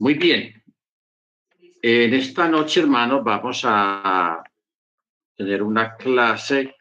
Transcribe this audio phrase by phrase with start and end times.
[0.00, 0.62] Muy bien.
[1.82, 4.44] En esta noche, hermanos, vamos a
[5.34, 6.76] tener una clase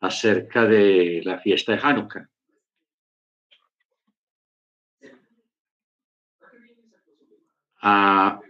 [0.00, 2.28] acerca de la fiesta de Hanukkah.
[7.82, 8.40] Ah,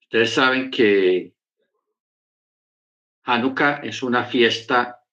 [0.00, 1.34] ustedes saben que
[3.24, 5.04] Hanukkah es una fiesta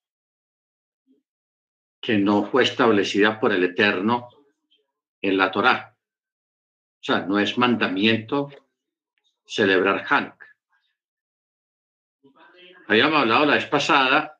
[2.00, 4.35] que no fue establecida por el Eterno
[5.28, 5.96] en la Torá.
[7.00, 8.50] O sea, no es mandamiento
[9.46, 10.46] celebrar Hanukkah.
[12.88, 14.40] Habíamos hablado la vez pasada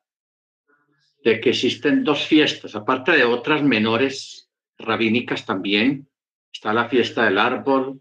[1.24, 6.08] de que existen dos fiestas, aparte de otras menores rabínicas también.
[6.52, 8.00] Está la fiesta del árbol,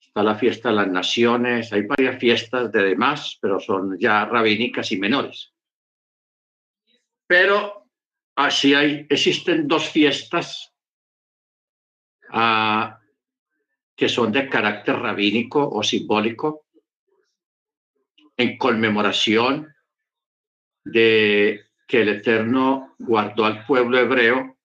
[0.00, 4.92] está la fiesta de las naciones, hay varias fiestas de demás, pero son ya rabínicas
[4.92, 5.52] y menores.
[7.26, 7.88] Pero
[8.36, 10.72] así hay, existen dos fiestas
[12.30, 16.66] que son de carácter rabínico o simbólico
[18.36, 19.74] en conmemoración
[20.84, 24.58] de que el Eterno guardó al pueblo hebreo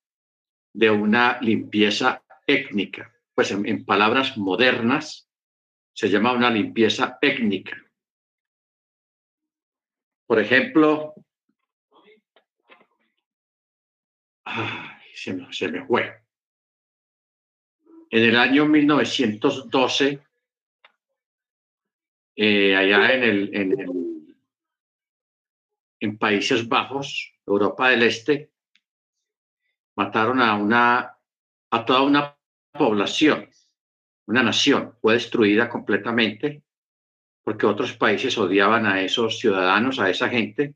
[0.74, 3.14] de una limpieza étnica.
[3.34, 5.30] Pues en, palabras modernas
[5.94, 7.78] se llama una limpieza étnica.
[10.26, 11.14] Por ejemplo,
[15.14, 16.21] se, me, se me fue.
[18.12, 20.20] En el año 1912,
[22.36, 24.36] eh, allá en, el, en,
[26.02, 28.52] en Países Bajos, Europa del Este,
[29.96, 31.18] mataron a, una,
[31.70, 32.38] a toda una
[32.74, 33.50] población,
[34.26, 36.64] una nación, fue destruida completamente
[37.44, 40.76] porque otros países odiaban a esos ciudadanos, a esa gente,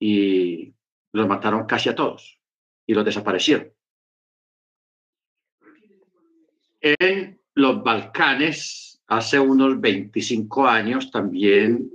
[0.00, 0.74] y
[1.12, 2.40] los mataron casi a todos
[2.84, 3.77] y los desaparecieron.
[6.80, 11.90] En los Balcanes, hace unos 25 años, también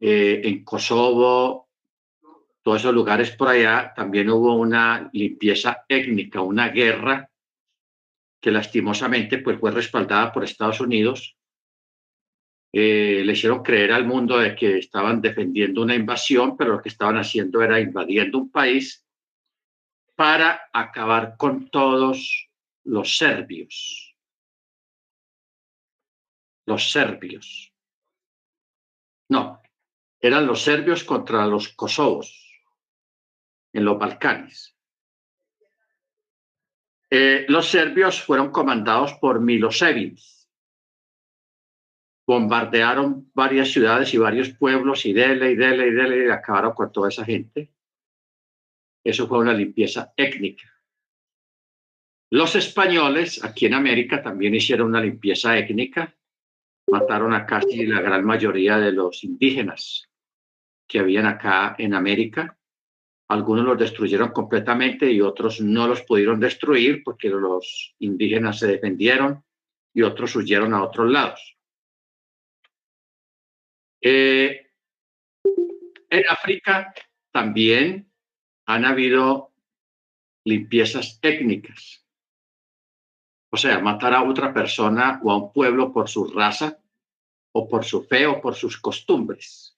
[0.00, 1.68] eh, en Kosovo,
[2.62, 7.30] todos esos lugares por allá, también hubo una limpieza étnica, una guerra
[8.40, 11.36] que lastimosamente pues, fue respaldada por Estados Unidos.
[12.72, 16.90] Eh, le hicieron creer al mundo de que estaban defendiendo una invasión, pero lo que
[16.90, 19.04] estaban haciendo era invadiendo un país
[20.14, 22.47] para acabar con todos
[22.88, 24.16] los serbios.
[26.66, 27.72] Los serbios.
[29.28, 29.60] No,
[30.20, 32.62] eran los serbios contra los kosovos
[33.74, 34.74] en los Balcanes.
[37.10, 40.18] Eh, los serbios fueron comandados por Milosevic.
[42.26, 46.90] Bombardearon varias ciudades y varios pueblos y dele y dele y dele y acabaron con
[46.90, 47.70] toda esa gente.
[49.04, 50.77] Eso fue una limpieza étnica.
[52.30, 56.14] Los españoles aquí en América también hicieron una limpieza étnica,
[56.88, 60.10] mataron a casi la gran mayoría de los indígenas
[60.86, 62.58] que habían acá en América.
[63.28, 69.44] Algunos los destruyeron completamente y otros no los pudieron destruir porque los indígenas se defendieron
[69.94, 71.56] y otros huyeron a otros lados.
[74.00, 74.70] Eh,
[76.10, 76.94] en África
[77.32, 78.10] también
[78.66, 79.52] han habido
[80.44, 82.07] limpiezas étnicas.
[83.50, 86.78] O sea, matar a otra persona o a un pueblo por su raza
[87.52, 89.76] o por su fe o por sus costumbres.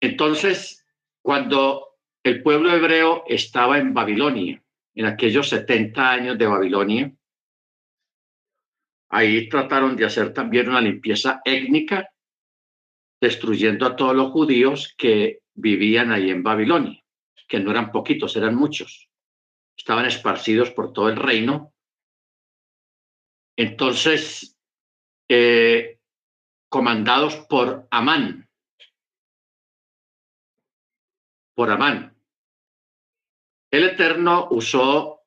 [0.00, 0.86] Entonces,
[1.22, 4.62] cuando el pueblo hebreo estaba en Babilonia,
[4.94, 7.12] en aquellos 70 años de Babilonia,
[9.08, 12.08] ahí trataron de hacer también una limpieza étnica,
[13.20, 17.02] destruyendo a todos los judíos que vivían ahí en Babilonia,
[17.48, 19.07] que no eran poquitos, eran muchos
[19.78, 21.72] estaban esparcidos por todo el reino.
[23.56, 24.58] Entonces,
[25.28, 26.00] eh,
[26.68, 28.48] comandados por Amán,
[31.54, 32.16] por Amán.
[33.70, 35.22] El Eterno usó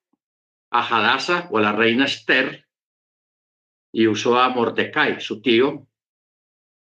[0.71, 2.67] a Hadassah o a la reina Esther
[3.91, 5.87] y usó a Mordecai, su tío,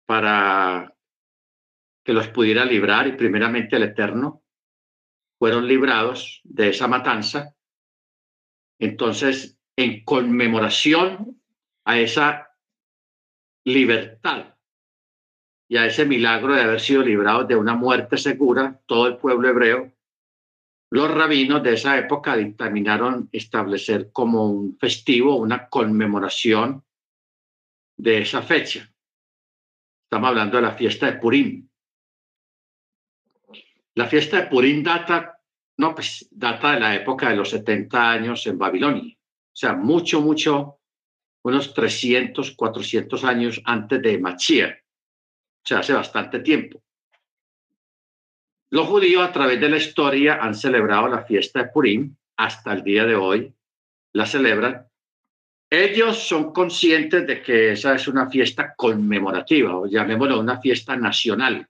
[0.05, 0.95] para
[2.03, 4.44] que los pudiera librar y primeramente el Eterno
[5.45, 7.53] fueron librados de esa matanza.
[8.79, 11.39] Entonces, en conmemoración
[11.85, 12.49] a esa
[13.63, 14.55] libertad
[15.69, 19.47] y a ese milagro de haber sido librados de una muerte segura, todo el pueblo
[19.47, 19.93] hebreo,
[20.89, 26.83] los rabinos de esa época dictaminaron establecer como un festivo, una conmemoración
[27.97, 28.91] de esa fecha.
[30.05, 31.69] Estamos hablando de la fiesta de Purim.
[33.93, 35.34] La fiesta de Purim data
[35.77, 39.13] no, pues data de la época de los 70 años en Babilonia.
[39.13, 40.79] O sea, mucho, mucho,
[41.43, 44.77] unos 300, 400 años antes de Machía.
[44.77, 46.81] O sea, hace bastante tiempo.
[48.71, 52.83] Los judíos a través de la historia han celebrado la fiesta de Purim hasta el
[52.83, 53.53] día de hoy.
[54.13, 54.87] La celebran.
[55.69, 61.67] Ellos son conscientes de que esa es una fiesta conmemorativa, o llamémoslo una fiesta nacional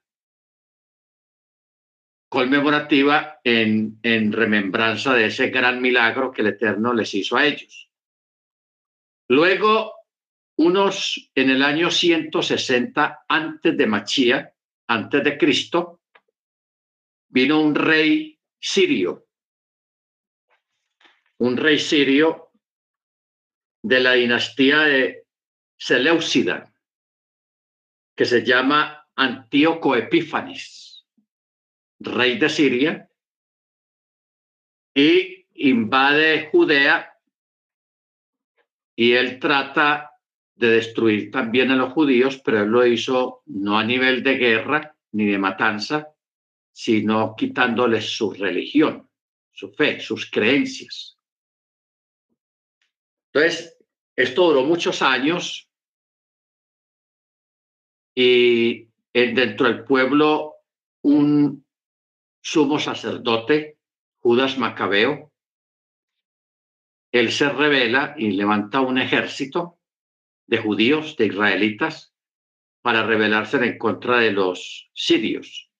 [2.28, 7.90] conmemorativa en, remembranza de ese gran milagro que el Eterno les hizo a ellos.
[9.28, 9.94] Luego,
[10.58, 14.54] unos en el año 160 antes de Machía,
[14.88, 16.00] antes de Cristo,
[17.28, 19.26] vino un rey sirio,
[21.38, 22.50] un rey sirio
[23.82, 25.26] de la dinastía de
[25.76, 26.72] Seleucida,
[28.16, 30.85] que se llama Antíoco Epífanes
[32.00, 33.10] rey de Siria,
[34.94, 37.12] y invade Judea
[38.96, 40.10] y él trata
[40.54, 44.96] de destruir también a los judíos, pero él lo hizo no a nivel de guerra
[45.12, 46.14] ni de matanza,
[46.72, 49.08] sino quitándoles su religión,
[49.52, 51.18] su fe, sus creencias.
[53.32, 53.76] Entonces,
[54.14, 55.70] esto duró muchos años
[58.14, 60.54] y dentro del pueblo
[61.02, 61.65] un
[62.46, 63.76] sumo sacerdote,
[64.18, 65.32] Judas Macabeo,
[67.10, 69.80] él se revela y levanta un ejército
[70.46, 72.14] de judíos, de israelitas,
[72.82, 75.72] para rebelarse en contra de los sirios.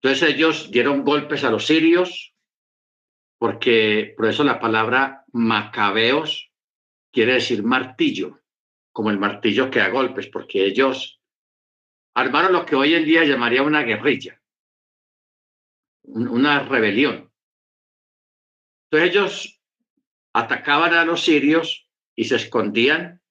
[0.00, 2.34] Entonces ellos dieron golpes a los sirios,
[3.38, 6.50] porque por eso la palabra macabeos
[7.12, 8.40] quiere decir martillo,
[8.90, 11.22] como el martillo que da golpes, porque ellos
[12.14, 14.41] armaron lo que hoy en día llamaría una guerrilla
[16.04, 17.32] una rebelión.
[18.90, 19.62] Entonces ellos
[20.34, 23.22] atacaban a los sirios y se escondían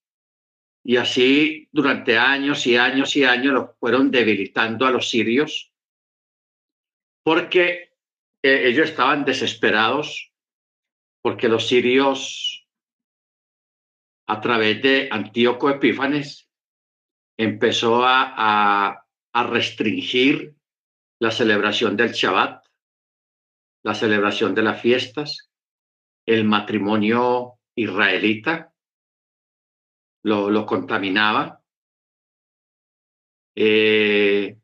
[0.83, 5.71] y así durante años y años y años los fueron debilitando a los sirios
[7.23, 7.93] porque
[8.41, 10.31] eh, ellos estaban desesperados
[11.21, 12.67] porque los sirios
[14.27, 16.49] a través de Antíoco Epífanes
[17.37, 20.55] empezó a, a restringir
[21.19, 22.60] la celebración del Shabbat,
[23.83, 25.51] la celebración de las fiestas,
[26.25, 28.73] el matrimonio israelita,
[30.23, 31.61] lo, contaminaba.
[33.55, 34.57] Eh,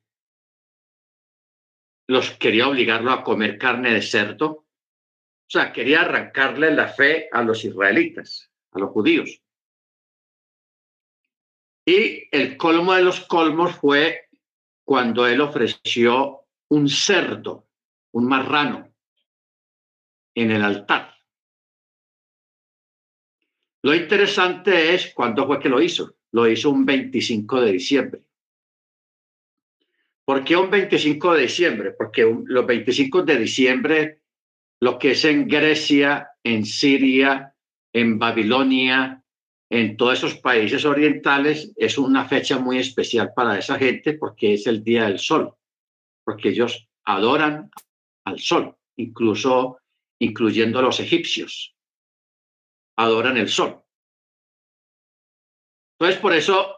[2.07, 4.45] los quería obligarlo a comer carne de cerdo.
[4.45, 9.41] O sea, quería arrancarle la fe a los israelitas, a los judíos.
[11.85, 14.27] Y el colmo de los colmos fue
[14.85, 17.67] cuando él ofreció un cerdo,
[18.11, 18.93] un marrano,
[20.39, 21.13] en el altar.
[23.83, 26.15] Lo interesante es cuándo fue que lo hizo.
[26.31, 28.21] Lo hizo un 25 de diciembre.
[30.25, 31.91] ¿Por qué un 25 de diciembre?
[31.91, 34.21] Porque los 25 de diciembre,
[34.81, 37.53] lo que es en Grecia, en Siria,
[37.93, 39.23] en Babilonia,
[39.69, 44.67] en todos esos países orientales, es una fecha muy especial para esa gente porque es
[44.67, 45.53] el Día del Sol
[46.27, 47.71] porque ellos adoran
[48.25, 49.77] al sol, incluso
[50.19, 51.75] incluyendo a los egipcios.
[52.97, 53.83] Adoran el sol.
[55.99, 56.77] Entonces, por eso,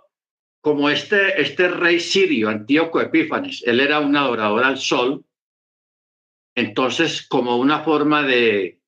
[0.61, 5.25] como este, este rey sirio, Antíoco Epífanes, él era un adorador al sol,
[6.55, 8.81] entonces, como una forma de,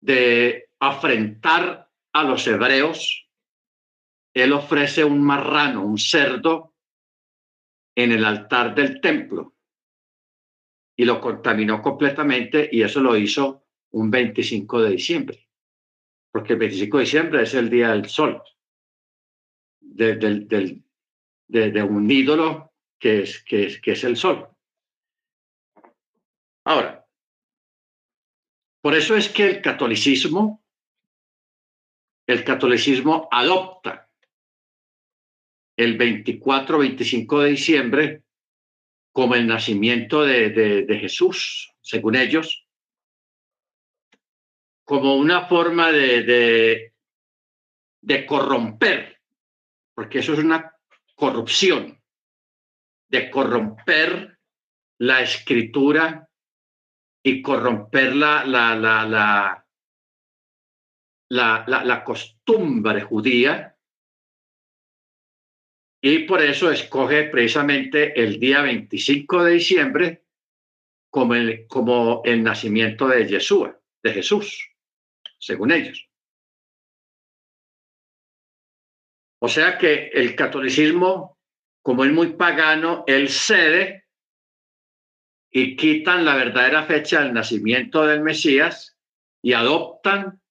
[0.00, 3.28] de afrentar a los hebreos,
[4.34, 6.74] él ofrece un marrano, un cerdo,
[7.96, 9.55] en el altar del templo
[10.96, 15.48] y lo contaminó completamente y eso lo hizo un 25 de diciembre,
[16.32, 18.42] porque el 25 de diciembre es el día del sol,
[19.80, 24.48] de, de, un ídolo que es, que, es, que es el sol.
[26.64, 27.06] Ahora,
[28.82, 30.64] por eso es que el catolicismo,
[32.26, 34.10] el catolicismo adopta
[35.76, 38.25] el 24-25 de diciembre
[39.16, 42.68] como el nacimiento de, Jesús, según ellos,
[44.84, 46.94] como una forma de, de,
[48.02, 49.22] de corromper,
[49.94, 50.70] porque eso es una
[51.14, 51.98] corrupción,
[53.08, 54.38] de corromper
[54.98, 56.28] la escritura
[57.22, 59.64] y corromper la, la, la, la,
[61.30, 63.75] la, la costumbre judía
[66.00, 70.24] y por eso escoge precisamente el día 25 de diciembre
[71.10, 74.70] como el, como el nacimiento de Yeshua, de Jesús,
[75.38, 76.08] según ellos.
[79.40, 81.38] O sea que el catolicismo,
[81.82, 84.06] como es muy pagano, él cede
[85.50, 88.98] y quitan la verdadera fecha del nacimiento del Mesías
[89.42, 90.42] y adoptan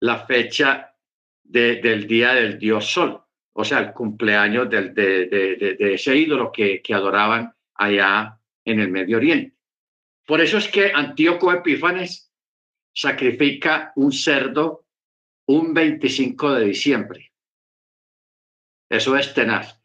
[0.00, 0.94] la fecha
[1.42, 3.24] del día del dios Sol,
[3.60, 9.56] o sea, el cumpleaños de, ese ídolo que, que adoraban allá en el Medio Oriente.
[10.26, 12.32] Por eso es que Antíoco Epífanes
[12.94, 14.86] sacrifica un cerdo
[15.46, 17.32] un 25 de diciembre.
[18.88, 19.80] Eso es tenaz.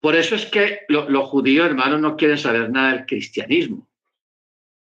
[0.00, 3.88] Por eso es que los judíos, hermanos, no quieren saber nada del cristianismo.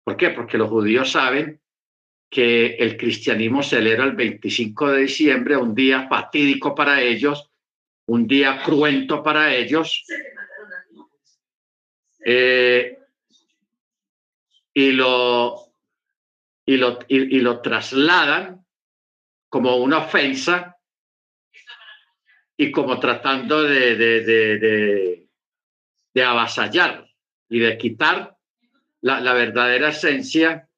[0.05, 0.31] ¿Por qué?
[0.31, 1.61] Porque los judíos saben
[2.31, 7.50] que el cristianismo celebra el 25 de diciembre, un día fatídico para ellos,
[8.11, 10.05] un día cruento para ellos.
[12.25, 12.99] Eh,
[14.75, 15.73] y lo,
[16.67, 18.67] y lo, y, lo trasladan
[19.49, 20.77] como una ofensa
[22.57, 25.29] y como tratando de, de, de,
[26.13, 27.09] de, avasallar
[27.49, 28.37] y de quitar
[29.03, 30.69] la, la verdadera esencia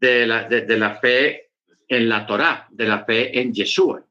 [0.00, 1.50] de la, de, la fe
[1.86, 4.02] en la Torá, de la fe en Yeshua.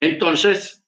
[0.00, 0.84] Entonces,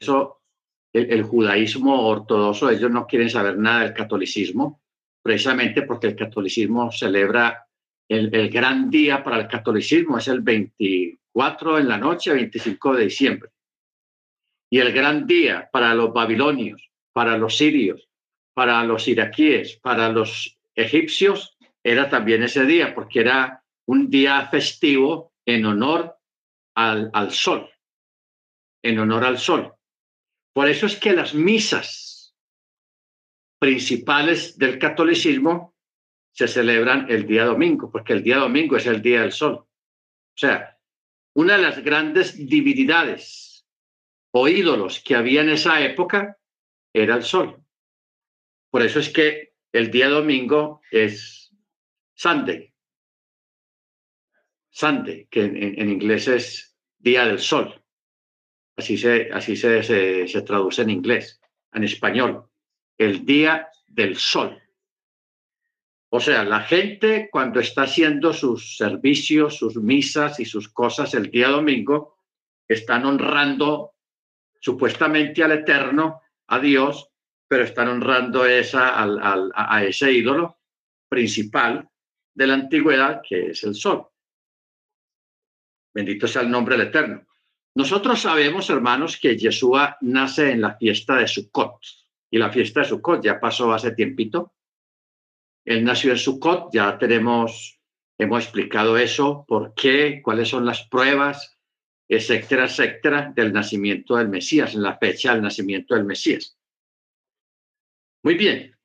[0.00, 0.40] eso,
[0.92, 4.82] el, judaísmo ortodoxo, ellos no quieren saber nada del catolicismo,
[5.22, 7.66] precisamente porque el catolicismo celebra
[8.08, 13.04] el, el gran día para el catolicismo, es el 24 en la noche, 25 de
[13.04, 13.50] diciembre.
[14.70, 18.08] Y el gran día para los babilonios, para los sirios,
[18.54, 21.51] para los iraquíes, para los egipcios,
[21.84, 26.16] era también ese día, porque era un día festivo en honor
[26.74, 27.68] al, al sol,
[28.82, 29.74] en honor al sol.
[30.54, 32.34] Por eso es que las misas
[33.58, 35.74] principales del catolicismo
[36.32, 39.54] se celebran el día domingo, porque el día domingo es el día del sol.
[39.54, 40.78] O sea,
[41.34, 43.66] una de las grandes divinidades
[44.32, 46.38] o ídolos que había en esa época
[46.94, 47.62] era el sol.
[48.70, 51.41] Por eso es que el día domingo es
[52.14, 52.72] Sunday.
[54.72, 57.82] Sunday, que en, inglés es día del sol.
[58.76, 61.40] Así se, así se, se, traduce en inglés,
[61.72, 62.48] en español,
[62.96, 64.58] el día del sol.
[66.08, 71.30] O sea, la gente cuando está haciendo sus servicios, sus misas y sus cosas el
[71.30, 72.16] día domingo,
[72.66, 73.94] están honrando
[74.58, 77.10] supuestamente al Eterno, a Dios,
[77.46, 80.58] pero están honrando esa, al, a ese ídolo
[81.08, 81.90] principal
[82.34, 84.06] de la antigüedad, que es el sol.
[85.94, 87.26] Bendito sea el nombre del Eterno.
[87.74, 91.80] Nosotros sabemos, hermanos, que Yeshua nace en la fiesta de Sukkot.
[92.30, 94.54] Y la fiesta de Sukkot ya pasó hace tiempito.
[95.64, 97.78] Él nació en Sukkot, ya tenemos,
[98.18, 101.58] hemos explicado eso, por qué, cuáles son las pruebas,
[102.08, 106.58] etcétera, etcétera, del nacimiento del Mesías, en la fecha del nacimiento del Mesías.
[108.22, 108.76] Muy bien.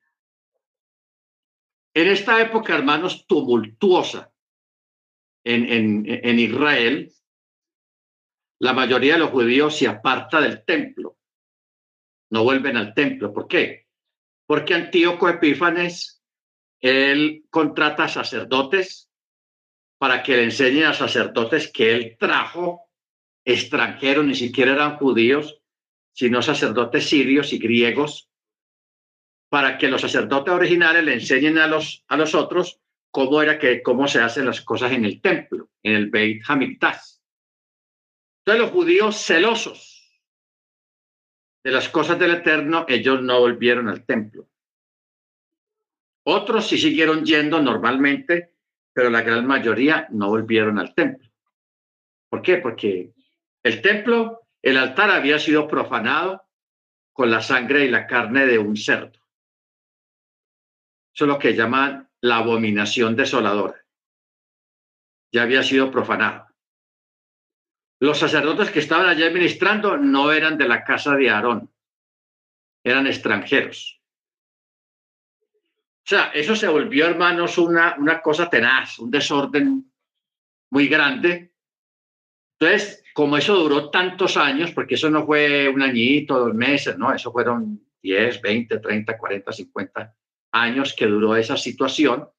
[1.97, 4.31] En esta época, hermanos, tumultuosa
[5.43, 7.11] en, Israel,
[8.59, 11.17] la mayoría de los judíos se aparta del templo,
[12.29, 13.33] no vuelven al templo.
[13.33, 13.87] ¿Por qué?
[14.45, 16.23] Porque Antíoco Epífanes,
[16.79, 19.09] él contrata sacerdotes
[19.97, 22.91] para que le enseñen a sacerdotes que él trajo
[23.43, 25.63] extranjeros, ni siquiera eran judíos,
[26.11, 28.29] sino sacerdotes sirios y griegos,
[29.49, 32.79] para que los sacerdotes originales le enseñen a los, a los otros
[33.11, 37.17] cómo era que, cómo se hacen las cosas en el templo, en el Beit Hamikdash.
[38.45, 40.21] Entonces los judíos celosos
[41.63, 44.47] de las cosas del Eterno, ellos no volvieron al templo.
[46.25, 48.53] Otros sí siguieron yendo normalmente,
[48.93, 51.29] pero la gran mayoría no volvieron al templo.
[52.29, 52.57] ¿Por qué?
[52.57, 53.13] Porque
[53.63, 56.43] el templo, el altar había sido profanado
[57.13, 59.16] con la sangre y la carne de un cerdo.
[61.17, 63.83] Eso es lo que llaman la abominación desoladora.
[65.33, 66.45] Ya había sido profanado.
[67.99, 71.73] Los sacerdotes que estaban allí administrando no eran de la casa de Aarón,
[72.83, 73.99] eran extranjeros.
[75.41, 79.91] O sea, eso se volvió, hermanos, una, una cosa tenaz, un desorden
[80.69, 81.51] muy grande.
[82.59, 87.11] Entonces, como eso duró tantos años, porque eso no fue un añito, dos meses, no,
[87.11, 90.15] eso fueron 10, 20, 30, 40, 50
[90.51, 92.29] años que duró esa situación.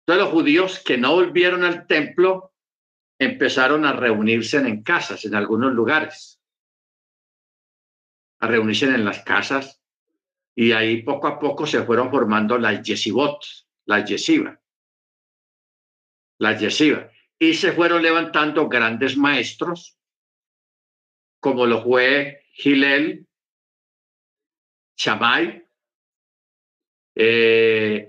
[0.00, 2.54] Entonces los judíos que no volvieron al templo
[3.18, 6.40] empezaron a reunirse en casas, en algunos lugares,
[8.40, 9.82] a reunirse en las casas,
[10.54, 13.44] y ahí poco a poco se fueron formando las yesivot,
[13.86, 14.58] las yesivas,
[16.38, 19.98] las yesivas, y se fueron levantando grandes maestros,
[21.40, 23.26] como lo fue Gilel,
[24.96, 25.67] Chamay,
[27.20, 28.06] eh,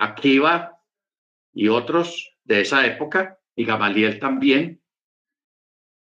[1.54, 4.82] y otros de esa época, y Gamaliel también,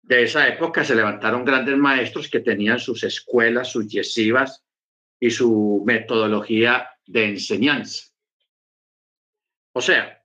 [0.03, 4.63] de esa época se levantaron grandes maestros que tenían sus escuelas, sus yesivas
[5.19, 8.11] y su metodología de enseñanza.
[9.73, 10.23] O sea,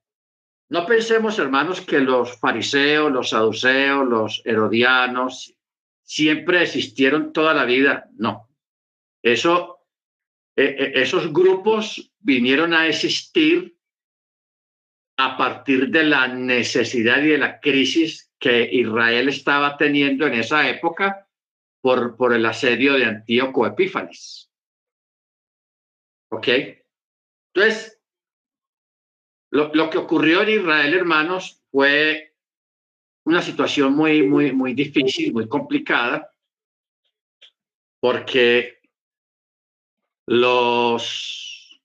[0.68, 5.54] no pensemos, hermanos, que los fariseos, los saduceos, los herodianos
[6.02, 8.10] siempre existieron toda la vida.
[8.16, 8.48] No.
[9.22, 9.73] Eso,
[10.56, 13.76] e, e, esos grupos vinieron a existir
[15.16, 20.68] a partir de la necesidad y de la crisis que Israel estaba teniendo en esa
[20.68, 21.28] época
[21.80, 24.50] por, por el asedio de Antíoco Epífanes.
[26.30, 26.48] ¿Ok?
[27.54, 28.00] Entonces,
[29.50, 32.34] lo, lo, que ocurrió en Israel, hermanos, fue
[33.24, 36.28] una situación muy, muy, muy difícil, muy complicada,
[38.00, 38.80] porque
[40.26, 41.80] los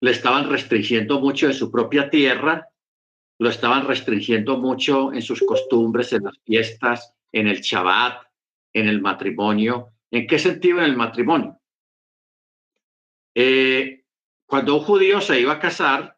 [0.00, 2.72] le estaban restringiendo mucho de su propia tierra
[3.42, 8.22] lo estaban restringiendo mucho en sus costumbres, en las fiestas, en el Shabbat,
[8.72, 9.94] en el matrimonio.
[10.12, 11.58] ¿En qué sentido en el matrimonio?
[13.34, 14.04] Eh,
[14.46, 16.16] cuando un judío se iba a casar,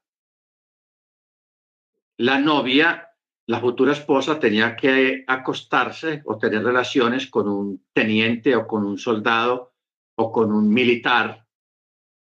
[2.19, 3.09] la novia,
[3.47, 8.99] la futura esposa, tenía que acostarse o tener relaciones con un teniente o con un
[8.99, 9.73] soldado
[10.16, 11.44] o con un militar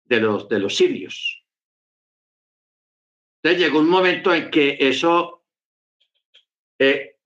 [0.07, 1.45] de los, de los sirios.
[3.43, 5.45] Entonces llegó un momento en que eso
[6.79, 7.17] eh,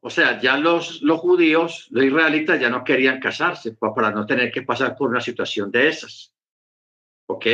[0.00, 4.50] o sea, ya los, los judíos, los israelitas ya no querían casarse para no tener
[4.50, 6.34] que pasar por una situación de esas.
[7.28, 7.46] ¿Ok?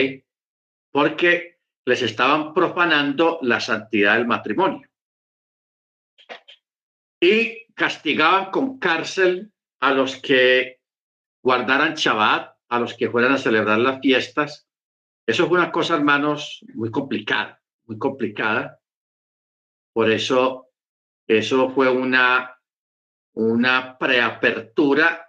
[0.90, 4.88] Porque les estaban profanando la santidad del matrimonio.
[7.20, 10.80] Y castigaban con cárcel a los que
[11.42, 14.68] guardaran Shabbat, a los que fueran a celebrar las fiestas
[15.26, 18.80] eso fue una cosa, hermanos, muy complicada, muy complicada.
[19.92, 20.68] Por eso,
[21.26, 22.58] eso fue una,
[23.32, 25.26] una preapertura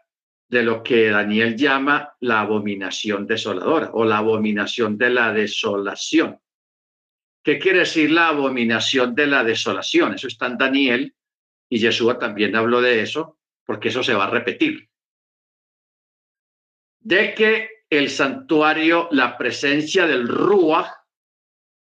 [0.49, 6.39] de lo que Daniel llama la abominación desoladora o la abominación de la desolación.
[7.41, 10.15] ¿Qué quiere decir la abominación de la desolación?
[10.15, 11.15] Eso está en Daniel
[11.69, 14.89] y Yeshua también habló de eso, porque eso se va a repetir.
[17.05, 20.91] De que el santuario, la presencia del Ruach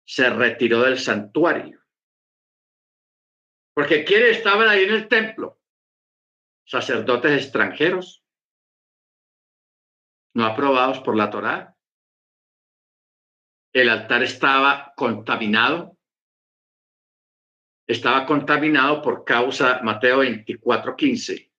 [0.06, 1.82] se retiró del santuario.
[3.74, 5.58] Porque quiere estaban ahí en el templo
[6.68, 8.22] sacerdotes extranjeros,
[10.34, 11.76] no aprobados por la Torá.
[13.72, 15.96] El altar estaba contaminado.
[17.86, 21.50] Estaba contaminado por causa, Mateo 24, 15.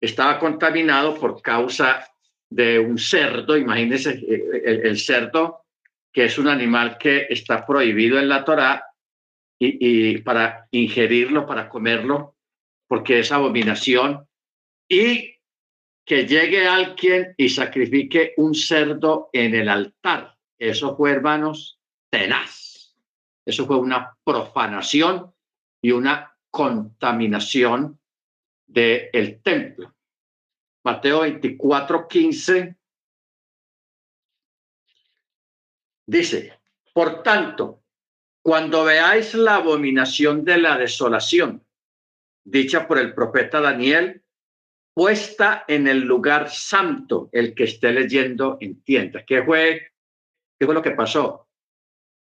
[0.00, 2.11] Estaba contaminado por causa
[2.54, 5.64] de un cerdo, imagínense eh, el, cerdo,
[6.12, 8.84] que es un animal que está prohibido en la Torá
[9.58, 12.36] y, para ingerirlo, para comerlo,
[12.88, 14.26] porque es abominación,
[14.88, 15.36] y
[16.04, 20.36] que llegue alguien y sacrifique un cerdo en el altar.
[20.58, 21.78] Eso fue, hermanos,
[22.10, 22.96] tenaz.
[23.46, 25.32] Eso fue una profanación
[25.80, 27.98] y una contaminación
[28.66, 29.94] del templo.
[30.84, 32.76] Mateo 24, 15,
[36.06, 36.60] dice,
[36.92, 37.84] por tanto,
[38.42, 41.64] cuando veáis la abominación de la desolación,
[42.44, 44.24] dicha por el profeta Daniel,
[44.92, 49.24] puesta en el lugar santo, el que esté leyendo entienda.
[49.24, 49.92] ¿Qué fue,
[50.58, 51.48] qué fue lo que pasó?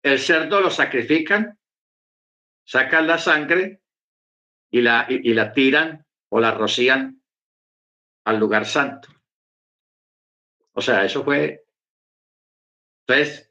[0.02, 1.60] El cerdo lo sacrifican,
[2.66, 3.82] sacan la sangre
[4.72, 7.19] y la, y la tiran o la rocían
[8.30, 9.10] al lugar santo.
[10.74, 11.66] O sea, eso fue.
[13.08, 13.50] Entonces,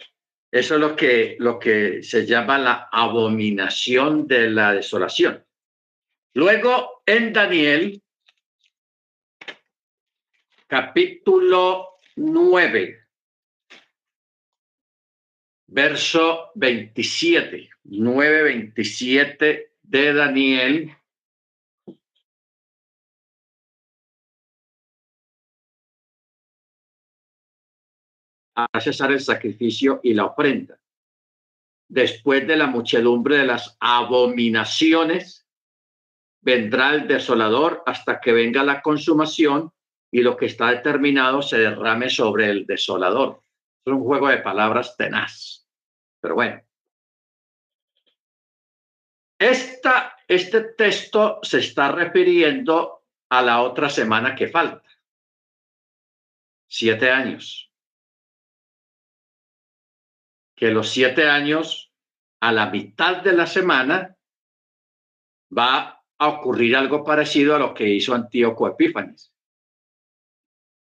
[0.53, 5.45] eso es lo que, lo que se llama la abominación de la desolación.
[6.35, 8.01] Luego, en Daniel,
[10.69, 13.09] capítulo 9,
[15.67, 20.98] verso 27, 9, 27 de Daniel.
[28.59, 30.79] A cesar el sacrificio y la ofrenda.
[31.89, 35.47] Después de la muchedumbre de las abominaciones
[36.41, 39.73] vendrá el desolador hasta que venga la consumación
[40.11, 43.43] y lo que está determinado se derrame sobre el desolador.
[43.85, 45.67] Es un juego de palabras tenaz.
[46.21, 46.63] Pero bueno.
[49.39, 54.83] Esta, este texto se está refiriendo a la otra semana que falta.
[56.67, 57.68] Siete años.
[60.59, 61.93] Que los siete años,
[62.41, 64.17] a la mitad de la semana,
[65.57, 69.33] va a ocurrir algo parecido a lo que hizo Antíoco Epífanes.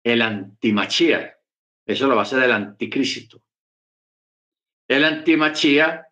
[0.05, 1.37] El antimachía.
[1.85, 3.43] Eso lo va a hacer el anticristo.
[4.87, 6.07] El antimachía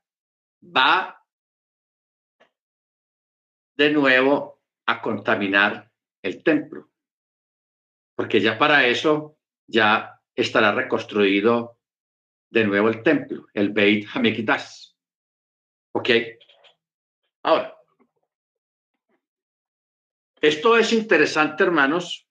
[0.65, 1.25] va
[3.77, 5.89] de nuevo a contaminar
[6.21, 6.91] el templo.
[8.17, 11.79] Porque ya para eso ya estará reconstruido
[12.53, 14.91] de nuevo el templo, el Beit Hamikdash.
[15.93, 16.11] ¿Ok?
[17.45, 17.75] Ahora,
[20.39, 22.29] esto es interesante, hermanos,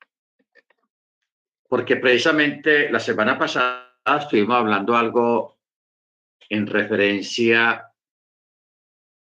[1.67, 5.59] porque precisamente la semana pasada estuvimos hablando algo
[6.49, 7.91] en referencia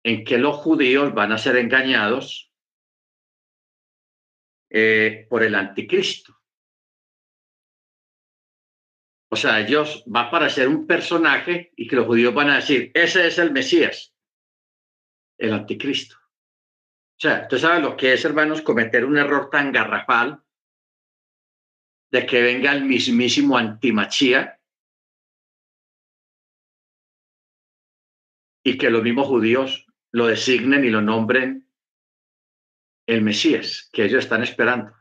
[0.02, 2.54] en que los judíos van a ser engañados
[4.70, 6.40] eh, por el anticristo.
[9.30, 12.92] O sea, ellos va a aparecer un personaje y que los judíos van a decir,
[12.94, 14.16] ese es el Mesías,
[15.38, 16.16] el anticristo.
[16.18, 20.44] O sea, usted sabe lo que es, hermanos, cometer un error tan garrafal
[22.12, 24.62] de que venga el mismísimo antimachía
[28.64, 31.70] y que los mismos judíos lo designen y lo nombren
[33.08, 34.94] el Mesías que ellos están esperando.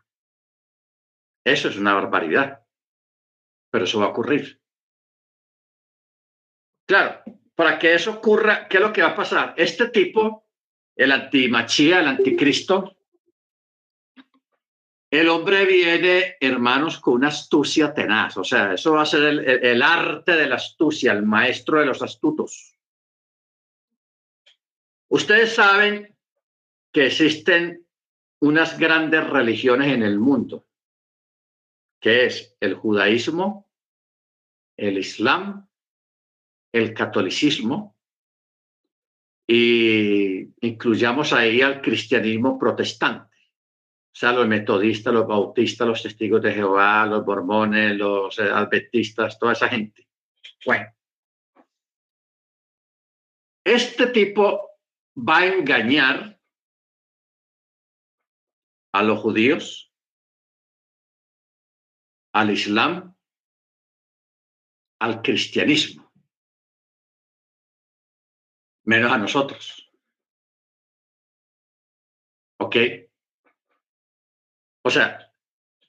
[1.44, 2.63] Eso es una barbaridad,
[3.74, 4.62] pero eso va a ocurrir.
[6.86, 7.24] Claro,
[7.56, 9.52] para que eso ocurra, ¿qué es lo que va a pasar?
[9.56, 10.46] Este tipo
[10.94, 12.96] el antimachía, el anticristo.
[15.10, 18.36] El hombre viene, hermanos, con una astucia tenaz.
[18.36, 22.00] O sea, eso va a ser el, arte de la astucia, el maestro de los
[22.00, 22.76] astutos.
[25.08, 26.16] Ustedes saben
[26.92, 27.84] que existen
[28.38, 30.64] unas grandes religiones en el mundo,
[32.04, 33.63] que es el judaísmo,
[34.76, 35.68] el islam,
[36.72, 37.96] el catolicismo
[39.46, 43.36] y incluyamos ahí al cristianismo protestante,
[44.14, 49.38] o sea, los metodistas, los bautistas, los testigos de Jehová, los mormones, los eh, adventistas,
[49.38, 50.06] toda esa gente.
[50.64, 50.86] Bueno,
[53.64, 54.70] este tipo
[55.16, 56.38] va a engañar
[58.92, 59.92] a los judíos,
[62.32, 63.13] al islam,
[65.04, 66.10] al cristianismo
[68.84, 69.90] menos a nosotros.
[72.58, 72.76] ¿Ok?
[74.82, 75.32] O sea,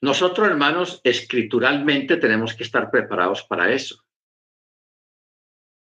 [0.02, 4.04] nosotros, hermanos, escrituralmente tenemos que estar preparados para eso.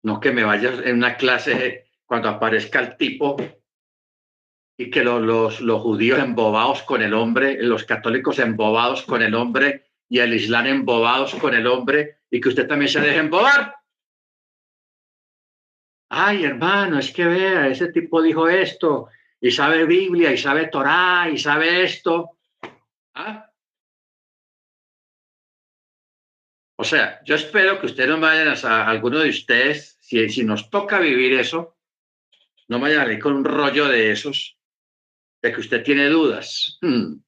[0.03, 3.37] No que me vayas en una clase cuando aparezca el tipo
[4.79, 9.35] y que los, los, los judíos embobados con el hombre, los católicos embobados con el
[9.35, 13.81] hombre y el islam embobados con el hombre y que usted también se deje embobar
[16.11, 19.09] ay hermano, es que vea, ese tipo dijo esto,
[19.41, 22.39] y sabe Biblia, y sabe Torah, y sabe esto.
[23.15, 23.47] ¿Ah?
[26.77, 30.69] O sea, yo espero que ustedes no vayan a, alguno de ustedes, si, si nos
[30.69, 31.77] toca vivir eso,
[32.69, 34.59] no vayan a ir con un rollo de esos,
[35.43, 36.79] de que usted tiene dudas.
[36.81, 37.21] Hmm.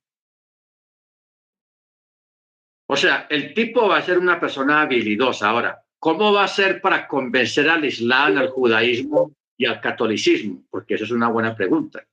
[2.92, 5.48] O sea, el tipo va a ser una persona habilidosa.
[5.48, 10.64] Ahora, ¿Cómo va a ser para convencer al Islam, al judaísmo y al catolicismo?
[10.68, 12.04] Porque eso es una buena pregunta.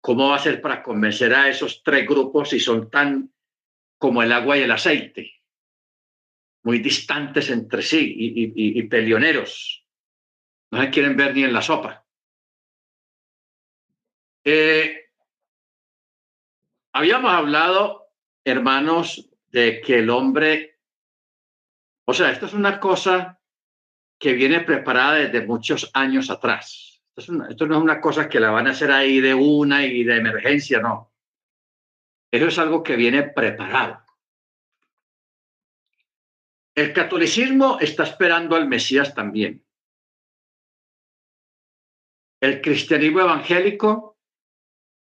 [0.00, 3.30] ¿Cómo va a ser para convencer a esos tres grupos si son tan
[3.98, 5.30] como el agua y el aceite?
[6.62, 9.86] Muy distantes entre sí y, y, peleoneros.
[10.70, 12.06] No se quieren ver ni en la sopa.
[14.42, 15.10] Eh,
[16.94, 18.08] habíamos hablado,
[18.42, 20.70] hermanos, de que el hombre
[22.10, 23.40] o sea, esto es una cosa
[24.18, 27.00] que viene preparada desde muchos años atrás.
[27.14, 30.16] Esto, no es una cosa que la van a hacer ahí de una y de
[30.16, 31.14] emergencia, no.
[32.32, 34.04] Eso es algo que viene preparado.
[36.74, 39.64] El catolicismo está esperando al Mesías también.
[42.40, 44.18] El cristianismo evangélico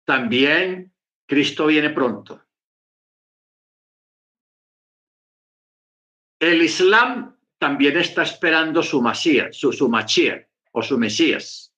[0.04, 0.92] también,
[1.26, 2.47] Cristo viene pronto.
[6.40, 9.90] El Islam también está esperando su Masía, su, su
[10.72, 11.74] o su Mesías.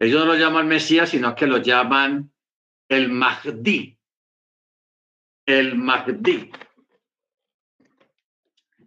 [0.00, 2.32] Ellos no lo llaman Mesías, sino que lo llaman
[2.88, 3.96] el Mahdi.
[5.46, 6.50] El Mahdi.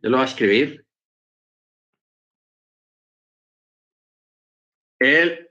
[0.02, 0.86] Yo lo voy a escribir.
[5.00, 5.50] El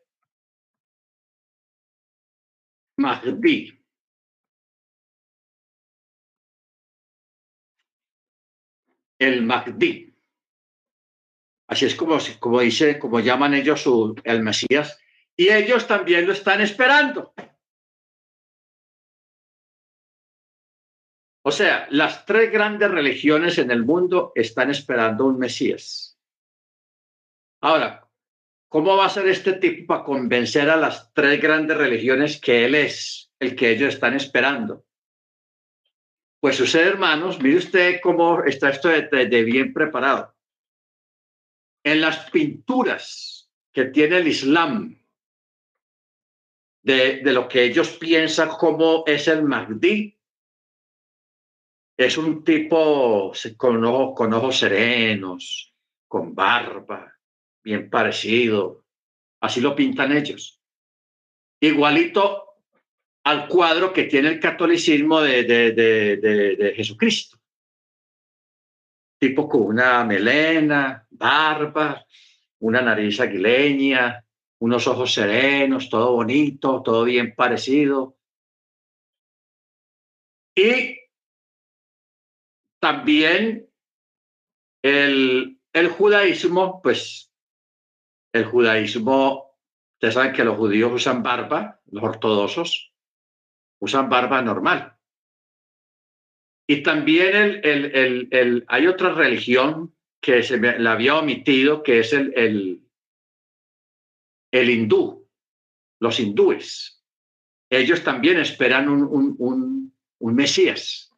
[2.99, 3.84] Mahdi.
[9.25, 10.15] El Mahdi.
[11.67, 15.01] Así es como, como dice, como llaman ellos su, el Mesías,
[15.35, 17.33] y ellos también lo están esperando.
[21.43, 26.19] O sea, las tres grandes religiones en el mundo están esperando un Mesías.
[27.63, 28.07] Ahora,
[28.69, 32.75] ¿cómo va a ser este tipo para convencer a las tres grandes religiones que Él
[32.75, 34.85] es el que ellos están esperando?
[36.45, 40.37] Pues sus hermanos, mire usted cómo está esto de bien preparado
[41.83, 45.03] en las pinturas que tiene el Islam
[46.83, 50.21] de, lo que ellos piensan como es el Mahdi,
[51.97, 55.75] es un tipo con ojos, con ojos serenos,
[56.07, 57.11] con barba,
[57.63, 58.85] bien parecido.
[59.41, 60.61] Así lo pintan ellos.
[61.59, 62.44] Igualito
[63.25, 67.39] al cuadro que tiene el catolicismo de, de Jesucristo
[69.25, 72.05] tipo con una melena, barba,
[72.59, 74.23] una nariz aguileña,
[74.59, 78.19] unos ojos serenos, todo bonito, todo bien parecido.
[80.55, 80.99] Y
[82.79, 83.67] también
[84.83, 87.33] el, el judaísmo, pues
[88.33, 89.57] el judaísmo,
[89.95, 92.94] ustedes saben que los judíos usan barba, los ortodoxos
[93.81, 94.97] usan barba normal.
[96.67, 102.01] Y también el, el, el, hay otra religión que se me la había omitido, que
[102.01, 102.83] es el, el,
[104.51, 105.29] el hindú,
[106.01, 107.05] los hindúes.
[107.69, 111.11] Ellos también esperan un, un, un, un Mesías.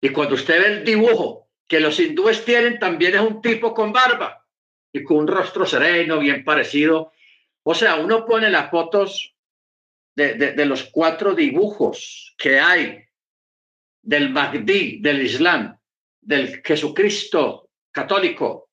[0.00, 3.92] Y cuando usted ve el dibujo que los hindúes tienen, también es un tipo con
[3.92, 4.46] barba
[4.92, 7.10] y con un rostro sereno, bien parecido.
[7.64, 9.33] O sea, uno pone las fotos
[10.14, 13.04] de, de, los cuatro dibujos que hay
[14.02, 15.78] del Mahdi del Islam,
[16.20, 18.70] del Jesucristo católico,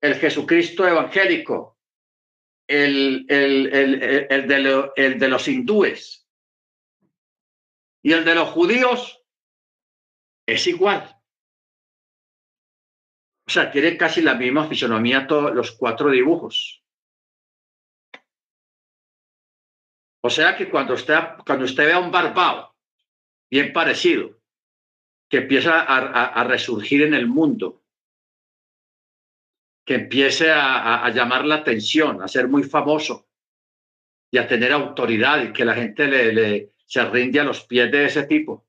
[0.00, 1.78] el Jesucristo evangélico,
[2.66, 6.26] el, el, el, el de, el de los hindúes
[8.02, 9.22] y el de los judíos
[10.46, 11.10] es igual.
[13.46, 16.83] O sea, tiene casi la misma fisonomía todos los cuatro dibujos.
[20.26, 22.74] O sea que cuando usted, cuando usted vea un barbado
[23.50, 24.40] bien parecido,
[25.28, 27.82] que empieza a, resurgir en el mundo,
[29.84, 33.28] que empiece a, llamar la atención, a ser muy famoso
[34.30, 38.06] y a tener autoridad y que la gente le, se rinde a los pies de
[38.06, 38.66] ese tipo.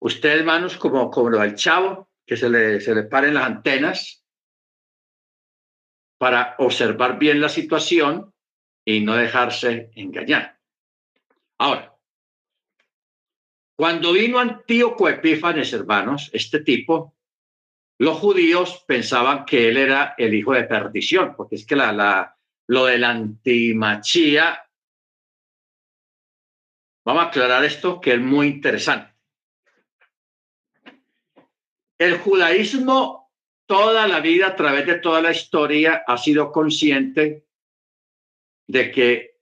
[0.00, 4.26] Usted, hermanos, como, como lo del chavo, que se le, se le paren las antenas
[6.18, 8.33] para observar bien la situación
[8.84, 10.58] y no dejarse engañar.
[11.58, 11.96] Ahora,
[13.76, 17.14] cuando vino Antíoco Epífanes, hermanos, este tipo,
[17.98, 22.36] los judíos pensaban que él era el hijo de perdición, porque es que la, la,
[22.68, 24.68] lo de la antimachía,
[27.04, 29.12] vamos a aclarar esto que es muy interesante.
[31.98, 33.24] El judaísmo
[33.66, 37.46] toda la vida, a través de toda la historia, ha sido consciente
[38.66, 39.34] de que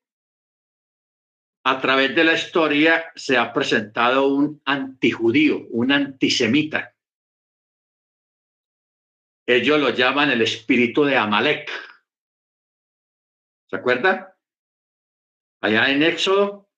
[1.64, 6.96] a través de la historia se ha presentado un antijudío, un antisemita.
[9.46, 11.70] Ellos lo llaman el espíritu de Amalek.
[13.68, 14.37] ¿Se acuerda?
[15.61, 16.68] Allá en Éxodo,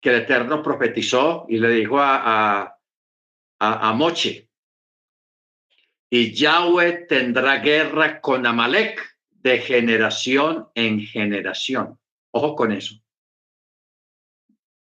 [0.00, 2.78] que el Eterno profetizó y le dijo a, a,
[3.58, 4.50] a, Moche,
[6.10, 9.15] y Yahweh tendrá guerra con Amalek
[9.46, 12.00] de generación en generación.
[12.32, 12.96] Ojo con eso.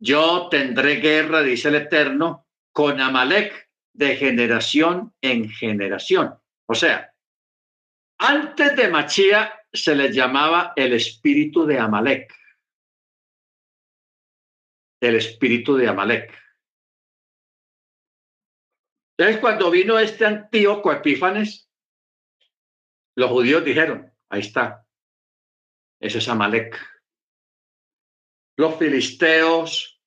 [0.00, 6.34] Yo tendré guerra, dice el Eterno, con Amalek de generación en generación.
[6.66, 7.14] O sea,
[8.18, 12.34] antes de Machía se le llamaba el espíritu de Amalek.
[15.00, 16.36] El espíritu de Amalek.
[19.16, 21.70] Entonces, cuando vino este Antíoco Epífanes,
[23.14, 24.87] los judíos dijeron, ahí está,
[26.01, 26.90] ese es Amalek
[28.61, 29.99] los filisteos,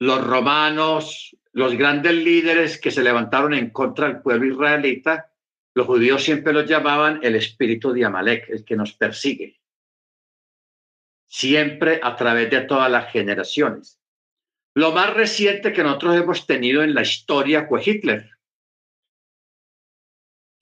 [0.00, 5.32] los romanos, los grandes líderes que se levantaron en contra del pueblo israelita,
[5.74, 9.60] los judíos siempre los llamaban el espíritu de Amalek, el que nos persigue.
[11.30, 14.00] siempre a través de todas las generaciones.
[14.74, 18.30] Lo más reciente que nosotros hemos tenido en la historia fue Hitler.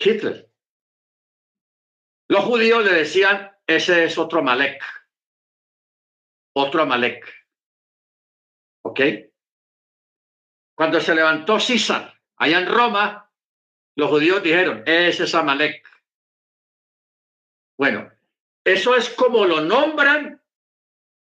[0.01, 0.46] Hitler.
[2.29, 4.83] Los judíos le decían, ese es otro Amalek.
[6.55, 7.25] Otro Amalek.
[8.83, 9.01] ¿Ok?
[10.75, 13.31] Cuando se levantó César allá en Roma,
[13.97, 15.87] los judíos dijeron, ese es Amalek.
[17.79, 18.11] Bueno,
[18.65, 20.43] eso es como lo nombran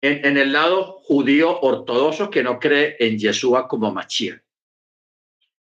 [0.01, 4.43] en, el lado judío ortodoxo que no cree en Yeshua como Machía.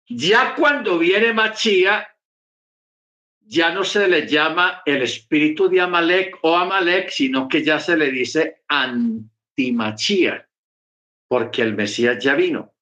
[0.08, 2.11] Ya cuando viene Machía,
[3.44, 7.96] ya no se le llama el espíritu de Amalek o Amalek, sino que ya se
[7.96, 10.48] le dice antimachía,
[11.28, 12.74] porque el Mesías ya vino.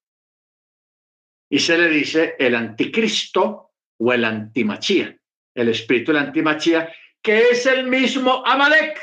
[1.51, 5.19] Y se le dice el anticristo o el antimachía,
[5.55, 6.93] el espíritu del antimachía,
[7.23, 8.99] que es el mismo Amalek.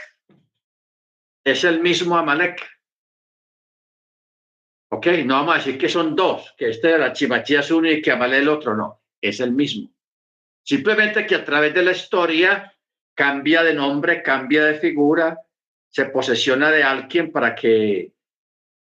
[1.44, 2.66] Es el mismo Amalek.
[4.90, 7.92] Ok, no vamos a decir que son dos, que este de la chimachía es uno
[7.92, 9.97] y que Amalek el otro, no, es el mismo.
[10.68, 12.74] Simplemente que a través de la historia
[13.16, 15.40] cambia de nombre, cambia de figura,
[15.90, 18.12] se posesiona de alguien para que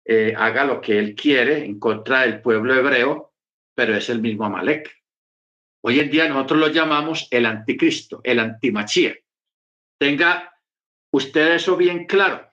[0.04, 3.34] eh, haga lo que él quiere en contra del pueblo hebreo,
[3.72, 5.00] pero es el mismo Amalek.
[5.82, 9.14] Hoy en día nosotros lo llamamos el anticristo, el antimachía.
[9.96, 10.52] Tenga
[11.12, 12.52] usted eso bien claro.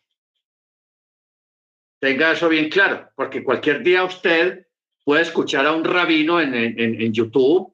[1.99, 4.67] Tenga eso bien claro, porque cualquier día usted
[5.03, 7.72] puede escuchar a un rabino en, en, YouTube,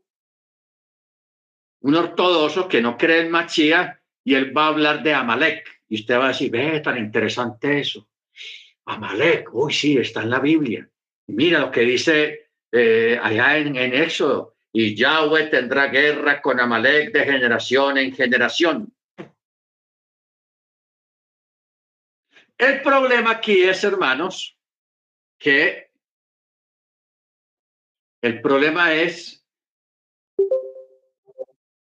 [1.82, 5.68] un ortodoxo que no cree en Machía, y él va a hablar de Amalek.
[5.88, 8.08] Y usted va a decir, ve, tan interesante eso.
[8.86, 10.88] Amalek, uy, sí, está en la Biblia.
[11.28, 14.56] Mira lo que dice eh, allá en, en Éxodo.
[14.72, 18.94] Y Yahweh tendrá guerra con Amalek de generación en generación.
[22.58, 24.58] El problema aquí es, hermanos,
[25.40, 25.92] que
[28.22, 29.39] el problema es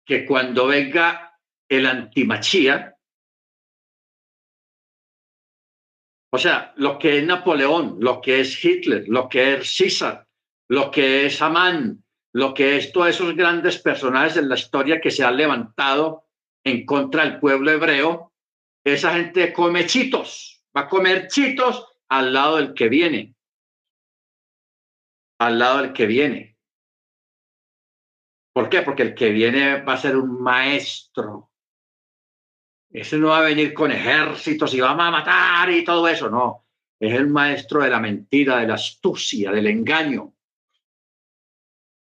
[0.04, 1.38] que cuando venga
[1.68, 2.96] el antimachía,
[6.32, 10.26] o sea, lo que es Napoleón, lo que es Hitler, lo que es César,
[10.68, 15.10] lo que es Amán, lo que es todos esos grandes personajes en la historia que
[15.10, 16.26] se han levantado
[16.64, 18.32] en contra del pueblo hebreo,
[18.84, 23.34] esa gente come chitos va a comer chitos al lado del que viene.
[25.38, 26.53] Al lado del que viene.
[28.54, 28.82] ¿Por qué?
[28.82, 31.50] Porque el que viene va a ser un maestro.
[32.90, 36.64] Ese no va a venir con ejércitos y vamos a matar y todo eso, no.
[36.98, 40.32] Es el maestro de la mentira, de la astucia, del engaño.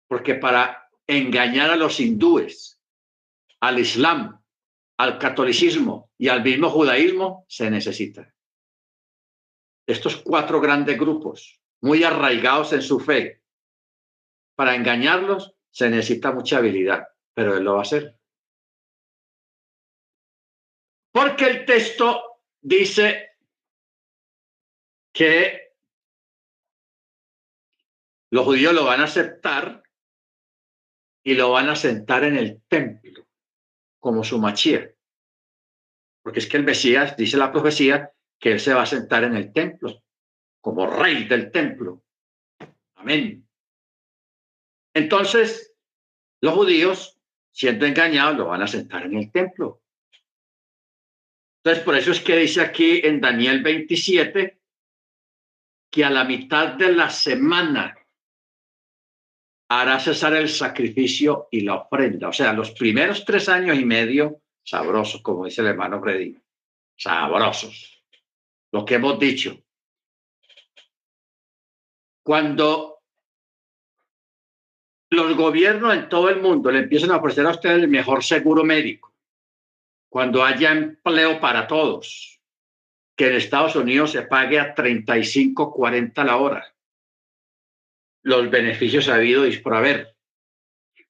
[0.08, 2.82] Porque para engañar a los hindúes,
[3.62, 4.40] al islam,
[4.98, 8.36] al catolicismo y al mismo judaísmo, se necesita
[9.88, 13.42] estos cuatro grandes grupos, muy arraigados en su fe,
[14.56, 18.18] para engañarlos se necesita mucha habilidad, pero él lo va a hacer.
[21.12, 23.32] Porque el texto dice
[25.14, 25.74] que
[28.32, 29.84] los judíos lo van a aceptar
[31.26, 33.28] y lo van a sentar en el templo
[34.00, 34.90] como su machía.
[36.24, 39.36] Porque es que el Mesías, dice la profecía, que Él se va a sentar en
[39.36, 40.04] el templo
[40.62, 42.02] como rey del templo.
[42.96, 43.45] Amén.
[44.96, 45.76] Entonces,
[46.42, 47.20] los judíos,
[47.52, 49.84] siendo engañados, lo van a sentar en el templo.
[51.64, 54.60] Entonces, por eso es que dice aquí en Daniel 27
[55.92, 57.96] que a la mitad de la semana
[59.70, 62.30] hará cesar el sacrificio y la ofrenda.
[62.30, 66.38] O sea, los primeros tres años y medio, sabrosos, como dice el hermano Freddy,
[66.96, 67.96] sabrosos
[68.76, 69.58] lo que hemos dicho.
[72.24, 72.95] Cuando
[75.10, 78.64] los gobiernos en todo el mundo le empiezan a ofrecer a ustedes el mejor seguro
[78.64, 79.14] médico,
[80.10, 82.42] cuando haya empleo para todos,
[83.16, 86.76] que en Estados Unidos se pague a 35, 40 la hora,
[88.24, 90.16] los beneficios ha habido y por haber,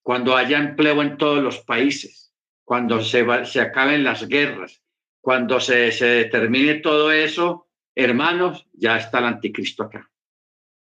[0.02, 2.34] cuando haya empleo en todos los países,
[2.64, 4.84] cuando se, se acaben las guerras,
[5.22, 10.12] cuando se, se termine todo eso, hermanos, ya está el anticristo acá.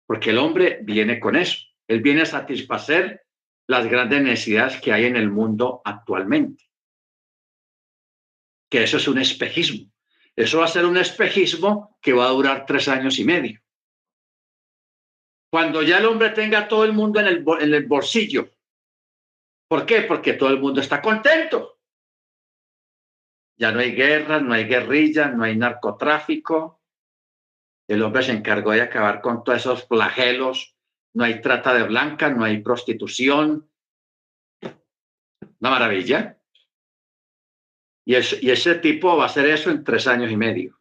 [0.05, 1.65] Porque el hombre viene con eso.
[1.87, 3.25] Él viene a satisfacer
[3.67, 6.63] las grandes necesidades que hay en el mundo actualmente.
[8.69, 9.91] Que eso es un espejismo.
[10.35, 13.61] Eso va a ser un espejismo que va a durar tres años y medio.
[15.49, 18.49] Cuando ya el hombre tenga todo el mundo en el, en el bolsillo.
[19.69, 20.01] ¿Por qué?
[20.01, 21.79] Porque todo el mundo está contento.
[23.57, 26.81] ya no hay guerra, no hay guerrilla, no hay narcotráfico.
[27.87, 30.74] El hombre se encargó de acabar con todos esos flagelos.
[31.15, 33.69] No hay trata de blanca, no hay prostitución.
[34.61, 36.37] Una maravilla.
[38.05, 40.79] Y, y ese tipo va a hacer eso en tres años y medio.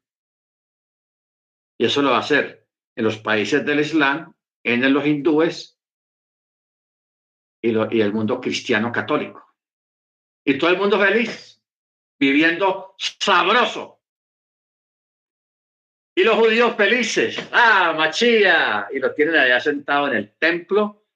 [1.78, 5.80] Y eso lo va a hacer en los países del Islam, en los hindúes
[7.62, 9.55] y, y el mundo cristiano católico.
[10.45, 11.62] Y todo el mundo feliz,
[12.18, 13.93] viviendo sabroso.
[16.17, 21.07] Y los judíos felices, ah, machía, y lo tienen allá sentado en el templo,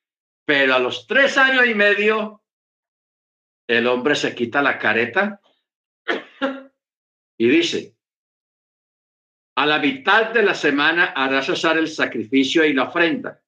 [0.45, 2.43] pero a los tres años y medio,
[3.69, 5.41] el hombre se quita la careta
[7.37, 7.95] y dice,
[9.57, 13.41] a la mitad de la semana hará cesar el sacrificio y la ofrenda.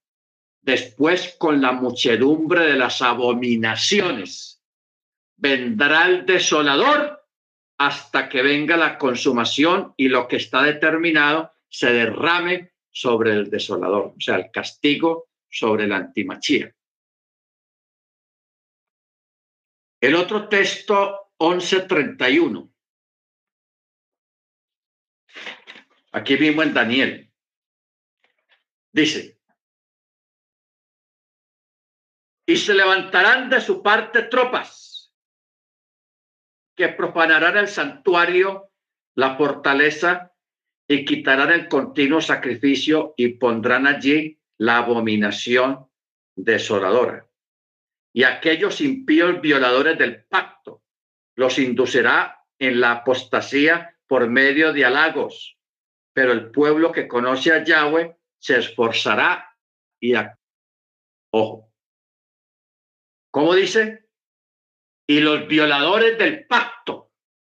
[0.61, 4.63] Después, con la muchedumbre de las abominaciones,
[5.37, 7.20] vendrá el desolador
[7.81, 14.13] hasta que venga la consumación y lo que está determinado se derrame sobre el desolador,
[14.15, 16.75] o sea, el castigo sobre la antimachía.
[19.99, 22.71] El otro texto 1131
[26.13, 27.33] Aquí mismo en Daniel.
[28.93, 29.41] Dice,
[32.45, 34.90] y se levantarán de su parte tropas
[36.81, 38.71] que profanarán el santuario,
[39.15, 40.33] la fortaleza
[40.89, 45.87] y quitarán el continuo sacrificio y pondrán allí la abominación
[46.35, 47.27] desoladora.
[48.13, 50.83] Y aquellos impíos violadores del pacto
[51.37, 55.61] los inducirá en la apostasía por medio de halagos
[56.13, 59.57] pero el pueblo que conoce a Yahweh se esforzará
[60.01, 60.39] y a...
[61.33, 61.73] ojo.
[63.31, 64.00] ¿Cómo dice?
[65.11, 67.11] Y los violadores del pacto.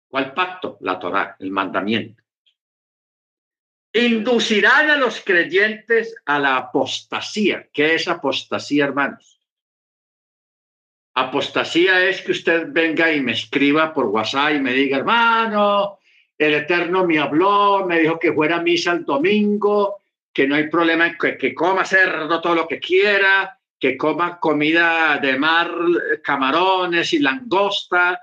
[0.07, 0.79] ¿Cuál pacto?
[0.83, 2.23] La Torá, el mandamiento.
[3.93, 7.69] Inducirán a los creyentes a la apostasía.
[7.73, 9.41] ¿Qué es apostasía, hermanos?
[11.15, 15.99] Apostasía es que usted venga y me escriba por WhatsApp y me diga, hermano,
[16.39, 19.97] el Eterno me habló, me dijo que fuera a misa el domingo,
[20.33, 25.19] que no hay problema en que, coma cerdo todo lo que quiera, que coma comida
[25.19, 25.73] de mar,
[26.23, 28.21] camarones y langosta,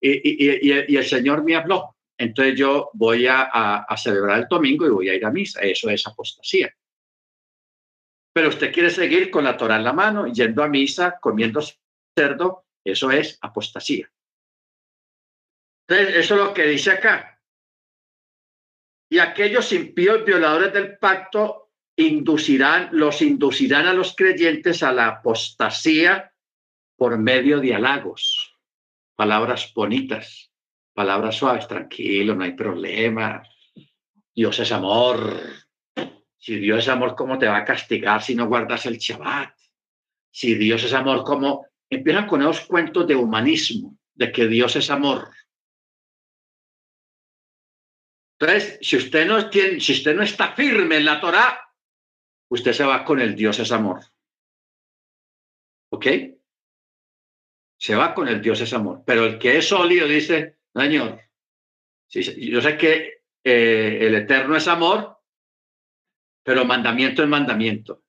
[0.00, 1.96] y, el Señor me habló.
[2.18, 5.60] Entonces yo voy a, celebrar el domingo y voy a ir a misa.
[5.60, 6.74] Eso es apostasía.
[8.34, 11.60] Pero usted quiere seguir con la Torah en la mano, yendo a misa, comiendo
[12.18, 14.10] cerdo, eso es apostasía.
[15.88, 17.36] Entonces, eso es lo que dice acá
[19.08, 21.65] y aquellos impíos violadores del pacto
[21.96, 26.32] inducirán, los inducirán a los creyentes a la apostasía
[26.96, 28.54] por medio de halagos,
[29.14, 30.50] palabras bonitas,
[30.94, 33.42] palabras suaves, tranquilo, no hay problema.
[34.34, 35.40] Dios es amor.
[36.38, 39.54] Si Dios es amor, ¿cómo te va a castigar si no guardas el Shabbat?
[40.30, 41.66] Si Dios es amor, ¿cómo?
[41.88, 45.30] Empiezan con esos cuentos de humanismo, de que Dios es amor.
[48.38, 51.65] Entonces, si usted no tiene, si usted no está firme en la Torah,
[52.48, 54.00] usted se va con el Dios es amor.
[55.90, 56.06] ¿Ok?
[57.78, 59.02] Se va con el Dios es amor.
[59.04, 61.20] Pero el que es sólido dice, Señor,
[62.08, 65.18] yo sé que eh, el eterno es amor,
[66.42, 68.04] pero mandamiento es mandamiento.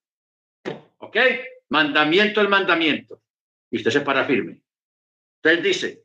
[1.00, 1.18] ¿Ok?
[1.70, 3.22] Mandamiento es mandamiento.
[3.70, 4.62] Y usted se para firme.
[5.42, 6.04] Entonces dice,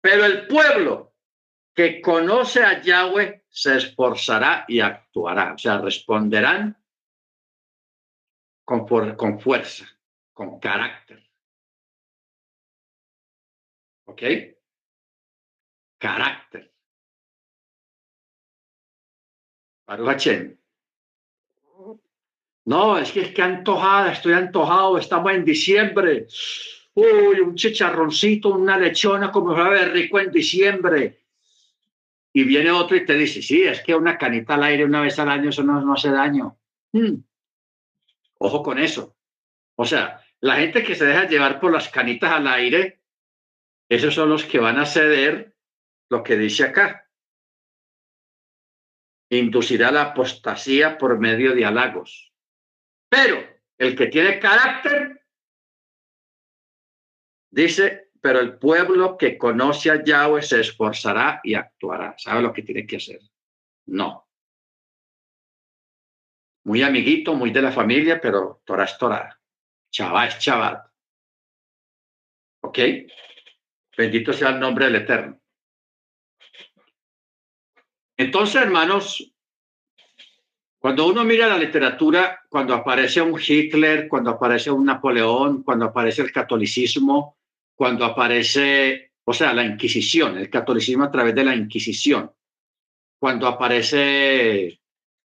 [0.00, 1.14] pero el pueblo
[1.74, 6.79] que conoce a Yahweh se esforzará y actuará, o sea, responderán
[8.70, 9.84] con, con fuerza,
[10.32, 11.20] con carácter.
[14.04, 14.22] ¿Ok?
[15.98, 16.72] Carácter.
[22.64, 26.28] No, es que es que antojada, estoy antojado, estamos en diciembre.
[26.94, 31.24] Uy, un chicharroncito, una lechona, como a ver rico en diciembre
[32.32, 35.18] y viene otro y te dice, sí, es que una canita al aire una vez
[35.18, 36.56] al año, eso no, no hace daño.
[36.92, 37.16] Hmm.
[38.40, 39.16] Ojo con eso.
[39.76, 43.02] O sea, la gente que se deja llevar por las canitas al aire,
[43.88, 45.56] esos son los que van a ceder
[46.08, 47.08] lo que dice acá.
[49.30, 52.32] Inducirá la apostasía por medio de halagos.
[53.10, 53.46] Pero
[53.78, 55.24] el que tiene carácter,
[57.50, 62.14] dice, pero el pueblo que conoce a Yahweh se esforzará y actuará.
[62.16, 63.20] ¿Sabe lo que tiene que hacer?
[63.86, 64.29] No.
[66.64, 69.40] Muy amiguito, muy de la familia, pero Torah es Torah.
[69.90, 70.86] Chavá es Chabat.
[72.62, 72.78] ¿Ok?
[73.96, 75.40] Bendito sea el nombre del Eterno.
[78.16, 79.32] Entonces, hermanos,
[80.78, 86.22] cuando uno mira la literatura, cuando aparece un Hitler, cuando aparece un Napoleón, cuando aparece
[86.22, 87.38] el catolicismo,
[87.74, 92.32] cuando aparece, o sea, la Inquisición, el catolicismo a través de la Inquisición,
[93.18, 94.80] cuando aparece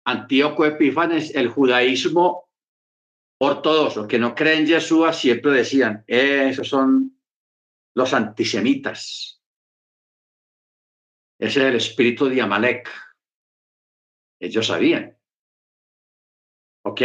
[0.06, 2.50] Antíoco Epífanes, el judaísmo
[3.42, 7.20] ortodoxo, que no creen en Yeshua, siempre decían, esos son
[7.96, 9.42] los antisemitas.
[11.40, 12.90] Ese es el espíritu de Amalek.
[14.40, 15.18] Ellos sabían.
[16.86, 17.02] ¿Ok?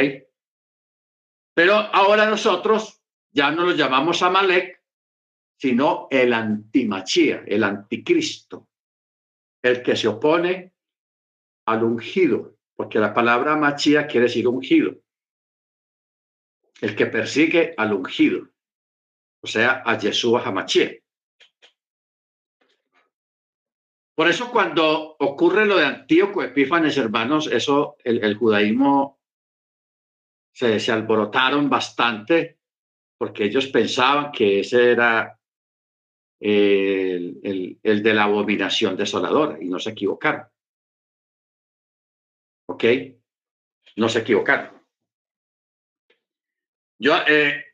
[1.55, 4.83] Pero ahora nosotros ya no lo llamamos Amalek,
[5.59, 8.69] sino el antimachía, el anticristo,
[9.63, 10.75] el que se opone
[11.67, 14.97] al ungido, porque la palabra machía quiere decir ungido,
[16.81, 18.49] el que persigue al ungido,
[19.43, 20.93] o sea, a Yeshua Hamachía.
[24.15, 29.21] Por eso cuando ocurre lo de Antíoco Epífanes, hermanos, eso, el, judaísmo
[30.51, 32.61] se, se, alborotaron bastante
[33.19, 35.39] porque ellos pensaban que ese era
[36.41, 40.47] el, el, de la abominación desoladora y no se equivocaron.
[42.71, 42.85] ¿Ok?
[43.97, 44.81] No se equivocaron.
[47.01, 47.65] Yo, eh,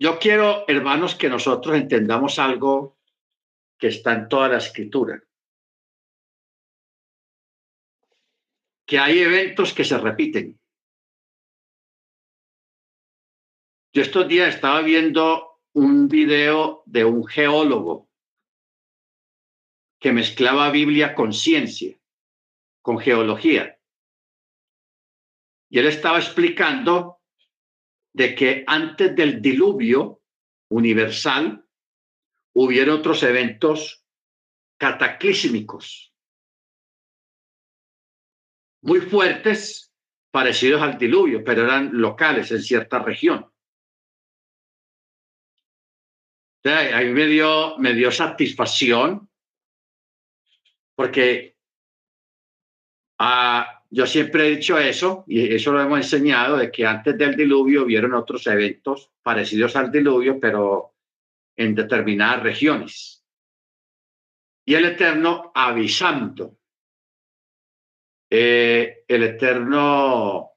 [0.00, 2.98] yo quiero, hermanos, que nosotros entendamos algo
[3.78, 5.22] que está en toda la escritura.
[8.84, 10.58] Que hay eventos que se repiten.
[13.92, 18.08] Yo estos días estaba viendo un video de un geólogo
[20.00, 21.96] que mezclaba Biblia con ciencia,
[22.88, 23.78] con geología.
[25.68, 27.20] Y él estaba explicando
[28.14, 30.22] de que antes del diluvio
[30.70, 31.68] universal,
[32.54, 34.06] hubieron otros eventos
[34.78, 36.14] cataclísmicos
[38.80, 39.92] muy fuertes,
[40.30, 43.52] parecidos al diluvio, pero eran locales en cierta región.
[46.64, 49.28] ahí me dio, me dio satisfacción
[50.94, 51.57] porque
[53.18, 57.36] ah, yo siempre he dicho eso, y eso lo hemos enseñado, de que antes del
[57.36, 60.94] diluvio hubieron otros eventos parecidos al diluvio, pero
[61.56, 63.24] en determinadas regiones.
[64.66, 66.58] Y el Eterno avisando,
[68.30, 70.50] eh, el Eterno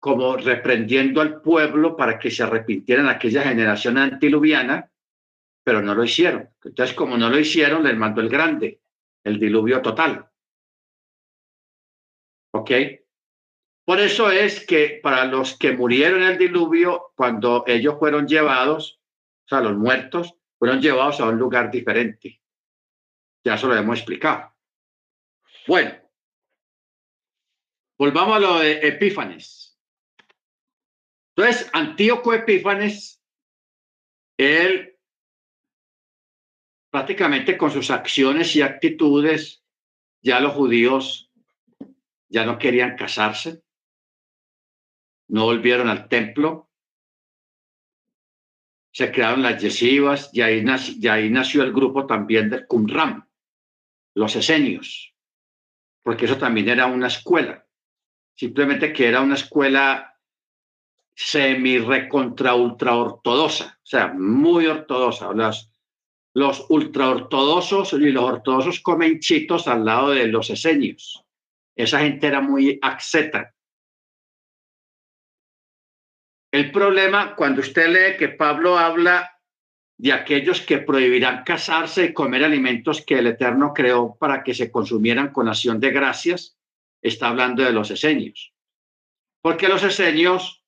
[0.00, 4.90] como reprendiendo al pueblo para que se arrepintieran aquella generación antiluviana,
[5.64, 6.50] pero no lo hicieron.
[6.62, 8.82] Entonces, como no lo hicieron, les mandó el grande,
[9.22, 10.28] el diluvio total.
[12.64, 12.70] ¿Ok?
[13.84, 19.02] Por eso es que para los que murieron en el diluvio, cuando ellos fueron llevados,
[19.44, 22.40] o sea, los muertos, fueron llevados a un lugar diferente.
[23.44, 24.54] Ya eso lo hemos explicado.
[25.66, 25.94] Bueno,
[27.98, 29.78] volvamos a lo de Epífanes.
[31.36, 33.22] Entonces, Antíoco Epífanes,
[34.38, 34.98] él
[36.90, 39.62] prácticamente con sus acciones y actitudes,
[40.22, 41.30] ya los judíos
[42.28, 43.62] ya no querían casarse,
[45.28, 46.70] no volvieron al templo,
[48.92, 50.30] se crearon las yeshivas.
[50.32, 53.28] Y ahí, nació, el grupo también de Qumran,
[54.14, 55.14] los esenios,
[56.02, 57.66] porque eso también era una escuela,
[58.34, 60.10] simplemente que era una escuela
[61.16, 65.32] semi-recontra ultra ortodoxa, o sea, muy ortodoxa.
[65.32, 65.70] Los,
[66.34, 71.23] los ultra ortodoxos y los ortodoxos comen chitos al lado de los esenios.
[71.76, 73.54] Esa gente era muy axeta,
[76.54, 79.40] el problema, cuando usted lee que Pablo habla
[79.98, 84.70] de aquellos que prohibirán casarse y comer alimentos que el Eterno creó para que se
[84.70, 86.56] consumieran con acción de gracias,
[87.02, 88.54] está hablando de los esenios.
[89.42, 90.64] Porque los esenios,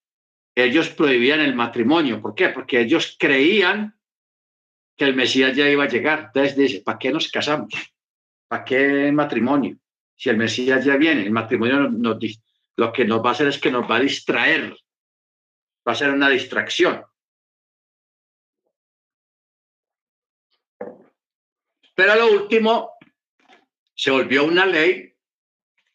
[0.56, 2.20] ellos prohibían el matrimonio.
[2.20, 2.48] ¿Por qué?
[2.48, 3.96] Porque ellos creían
[4.96, 6.32] que el Mesías ya iba a llegar.
[6.34, 7.72] Entonces dice, ¿para qué nos casamos?
[8.48, 9.78] ¿Para qué matrimonio?
[10.16, 12.18] Si el Mesías ya viene, el matrimonio nos,
[12.76, 14.76] lo que nos va a hacer es que nos va a distraer
[15.86, 17.04] va a ser una distracción.
[21.94, 22.92] Pero a lo último
[23.94, 25.14] se volvió una ley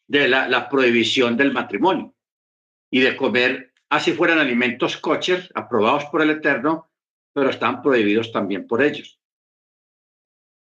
[0.08, 2.14] de la, prohibición del matrimonio
[2.90, 6.90] y de comer, así fueran alimentos coches aprobados por el Eterno,
[7.32, 9.21] pero están prohibidos también por ellos.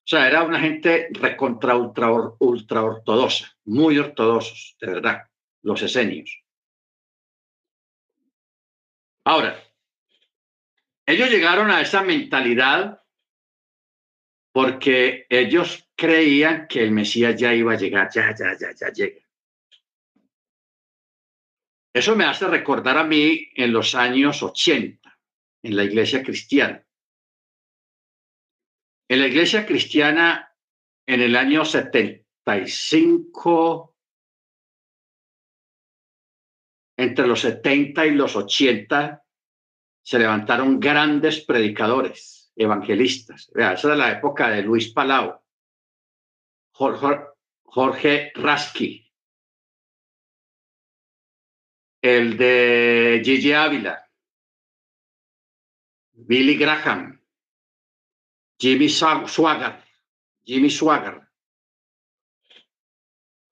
[0.09, 5.29] Sea, era una gente recontra ultra, ultra ortodoxa, muy ortodoxos, de verdad,
[5.61, 6.43] los esenios.
[9.23, 9.63] Ahora,
[11.05, 13.03] ellos llegaron a esa mentalidad
[14.51, 19.21] porque ellos creían que el Mesías ya iba a llegar, ya, ya, ya, ya llega.
[21.93, 25.19] Eso me hace recordar a mí en los años 80,
[25.61, 26.83] en la iglesia cristiana.
[29.09, 30.55] En la iglesia cristiana,
[31.07, 33.95] en el año 75,
[36.95, 39.25] entre los 70 y los 80,
[40.03, 43.51] se levantaron grandes predicadores, evangelistas.
[43.55, 45.41] esa era la época de Luis Palau,
[46.71, 47.19] Jorge,
[47.63, 49.11] Jorge Rasky,
[52.03, 54.07] el de Gigi Ávila,
[56.11, 57.18] Billy Graham,
[58.59, 59.81] Jimmy Swagger,
[60.43, 61.15] Jimmy Swagger.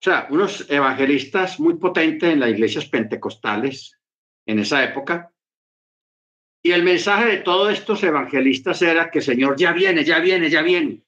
[0.00, 3.98] sea, unos evangelistas muy potentes en las iglesias pentecostales
[4.46, 5.32] en esa época.
[6.62, 10.62] Y el mensaje de todos estos evangelistas era que Señor ya viene, ya viene, ya
[10.62, 11.02] viene.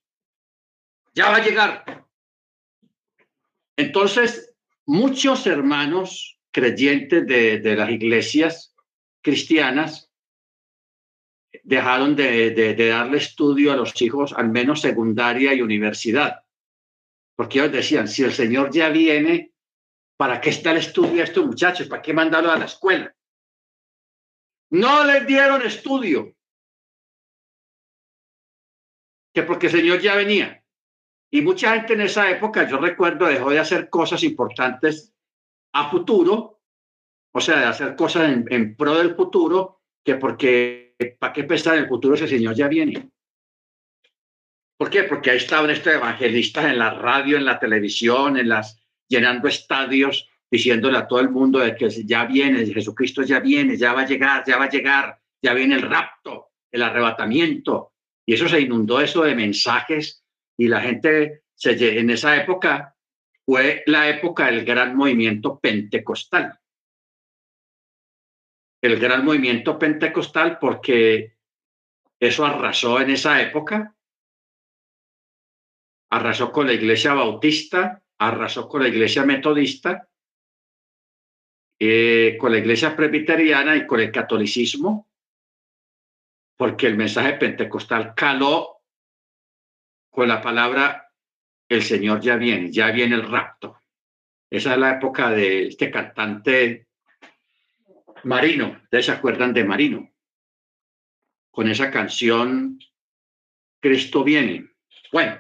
[1.15, 2.07] Ya va a llegar.
[3.77, 4.55] Entonces,
[4.87, 8.75] muchos hermanos creyentes de las iglesias
[9.23, 10.10] cristianas
[11.63, 16.45] dejaron de, darle estudio a los hijos, al menos secundaria y universidad.
[17.37, 19.53] Porque ellos decían, si el Señor ya viene,
[20.17, 21.89] ¿para qué está el estudio a estos muchachos?
[21.89, 23.15] ¿Para qué mandarlo a la escuela?
[24.71, 26.35] No les dieron estudio.
[29.35, 30.65] Que porque el Señor ya venía.
[31.33, 35.15] Y mucha gente en esa época, yo recuerdo, dejó de hacer cosas importantes
[35.73, 36.61] a futuro,
[37.33, 41.77] o sea, de hacer cosas en, en pro del futuro, que porque ¿para qué pensar
[41.77, 43.11] en el futuro ese Señor ya viene?
[44.77, 45.05] ¿Por qué?
[45.05, 50.29] Porque ahí estaban estos evangelistas en la radio, en la televisión, en las, llenando estadios,
[50.51, 54.07] diciéndole a todo el mundo de que ya viene, Jesucristo ya viene, ya va a
[54.07, 57.93] llegar, ya va a llegar, ya viene el rapto, el arrebatamiento.
[58.27, 60.25] Y eso se inundó eso de mensajes
[60.57, 62.97] y la gente se, en esa época
[63.45, 66.60] fue la época del gran movimiento pentecostal
[68.83, 71.37] el gran movimiento pentecostal porque
[72.19, 73.95] eso arrasó en esa época,
[76.11, 80.09] arrasó con la iglesia bautista, arrasó con la iglesia metodista,
[81.79, 85.09] eh, con la iglesia presbiteriana y con el catolicismo,
[86.57, 88.83] porque el mensaje pentecostal caló
[90.11, 91.11] con la palabra
[91.71, 93.81] el Señor ya viene, ya viene el rapto.
[94.51, 96.89] Esa es la época de este cantante
[98.25, 100.11] Marino, ¿ustedes se acuerdan de Marino?
[101.51, 102.79] Con esa canción
[103.81, 104.71] Cristo viene.
[105.13, 105.39] Bueno,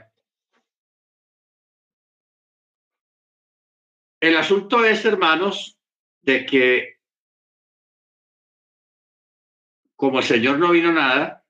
[4.20, 5.78] el asunto es, hermanos,
[6.22, 7.01] de que
[9.95, 11.45] como el Señor no vino nada,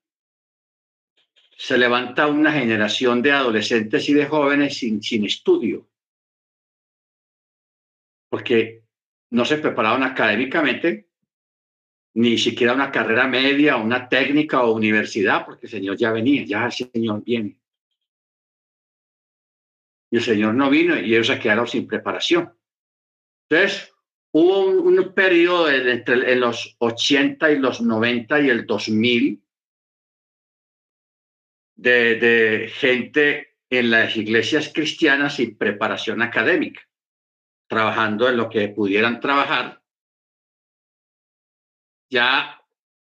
[1.56, 5.88] se levanta una generación de adolescentes y de jóvenes sin, sin estudio,
[8.28, 8.82] porque
[9.30, 11.09] no se prepararon académicamente
[12.14, 16.66] ni siquiera una carrera media, una técnica o universidad, porque el Señor ya venía, ya
[16.66, 17.56] el Señor viene.
[20.10, 22.52] Y el Señor no vino y ellos se quedaron sin preparación.
[23.48, 23.92] Entonces,
[24.32, 29.42] hubo un, periodo entre en los 80 y los 90 y el 2000
[31.76, 36.82] de, de gente en las iglesias cristianas sin preparación académica,
[37.68, 39.79] trabajando en lo que pudieran trabajar
[42.10, 42.60] ya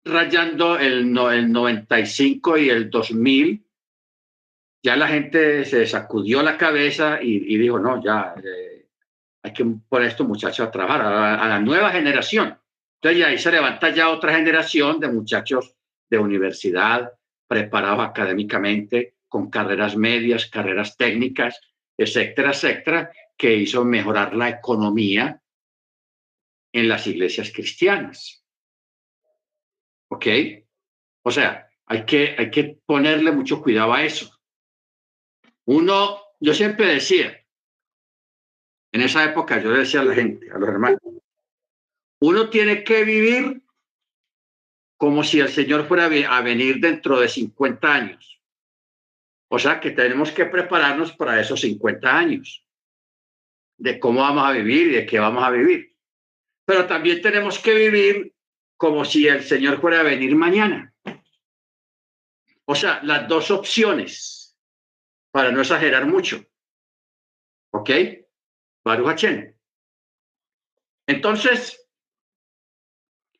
[0.04, 3.64] rayando el, no, el 95 y el 2000,
[4.82, 8.86] ya la gente se sacudió la cabeza y, dijo, no, ya eh,
[9.42, 12.58] hay que poner a estos muchachos a trabajar, a, la nueva generación.
[12.96, 15.74] Entonces ya ahí se levanta ya otra generación de muchachos
[16.10, 17.12] de universidad,
[17.46, 21.60] preparados académicamente, con carreras medias, carreras técnicas,
[21.96, 25.40] etcétera, etcétera, que hizo mejorar la economía
[26.72, 28.43] en las iglesias cristianas.
[30.08, 30.26] ¿Ok?
[31.22, 34.30] O sea, hay que, hay que ponerle mucho cuidado a eso.
[35.66, 37.44] Uno, yo siempre decía,
[38.92, 41.00] en esa época yo le decía a la gente, a los hermanos,
[42.20, 43.62] uno tiene que vivir
[44.96, 48.40] como si el Señor fuera a venir dentro de 50 años.
[49.48, 52.66] O sea que tenemos que prepararnos para esos 50 años,
[53.78, 55.94] de cómo vamos a vivir y de qué vamos a vivir.
[56.64, 58.33] Pero también tenemos que vivir
[58.84, 60.92] como si el Señor fuera a venir mañana.
[62.66, 64.58] O sea, las dos opciones,
[65.30, 66.44] para no exagerar mucho.
[67.70, 67.90] ¿Ok?
[68.84, 69.24] Baruch
[71.06, 71.80] Entonces,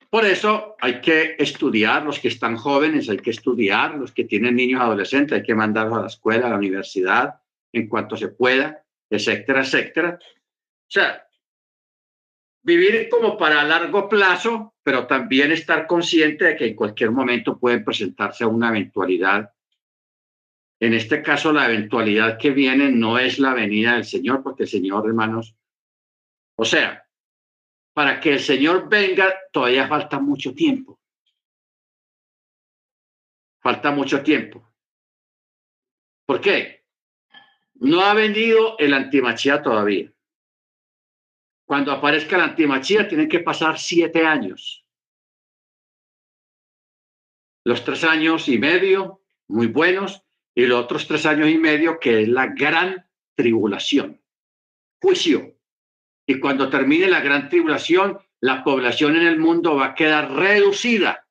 [0.08, 4.56] Por eso hay que estudiar, los que están jóvenes hay que estudiar, los que tienen
[4.56, 7.34] niños adolescentes hay que mandarlos a la escuela, a la universidad,
[7.70, 10.18] en cuanto se pueda, etcétera, etcétera.
[10.22, 11.26] O sea,
[12.64, 17.80] vivir como para largo plazo, pero también estar consciente de que en cualquier momento puede
[17.80, 19.52] presentarse una eventualidad.
[20.80, 24.68] En este caso, la eventualidad que viene no es la venida del Señor, porque el
[24.68, 25.54] Señor, hermanos,
[26.56, 27.06] o sea,
[27.92, 30.98] para que el Señor venga, todavía falta mucho tiempo.
[33.62, 34.66] Falta mucho tiempo.
[36.26, 36.84] ¿Por qué?
[37.74, 40.13] No ha venido el antimachía todavía.
[41.66, 44.84] Cuando aparezca el antimachía, tienen que pasar siete años.
[47.64, 50.22] Los tres años y medio, muy buenos,
[50.54, 54.20] y los otros tres años y medio, que es la gran tribulación.
[55.00, 55.54] Juicio
[56.26, 61.26] y cuando termine la gran tribulación, la población en el mundo va a quedar reducida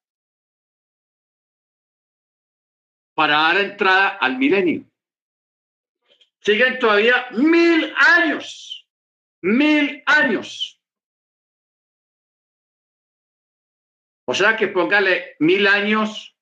[3.15, 4.85] para dar entrada al milenio.
[6.39, 8.82] Siguen todavía mil años,
[9.43, 10.81] mil años.
[14.25, 16.35] O sea que póngale mil años,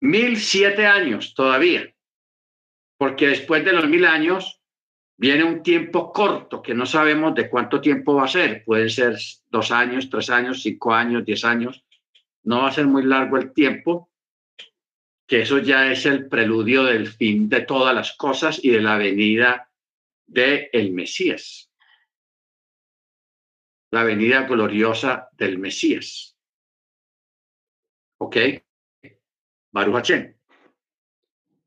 [0.00, 1.94] mil siete años todavía,
[2.98, 4.60] porque después de los mil años
[5.20, 8.64] Viene un tiempo corto que no sabemos de cuánto tiempo va a ser.
[8.64, 9.18] Pueden ser
[9.50, 11.84] dos años, tres años, cinco años, diez años.
[12.42, 14.10] No va a ser muy largo el tiempo,
[15.26, 18.96] que eso ya es el preludio del fin de todas las cosas y de la
[18.96, 19.70] venida
[20.26, 21.69] del el Mesías.
[23.90, 26.36] La venida gloriosa del Mesías.
[28.18, 28.36] ¿Ok?
[29.72, 30.10] Baruch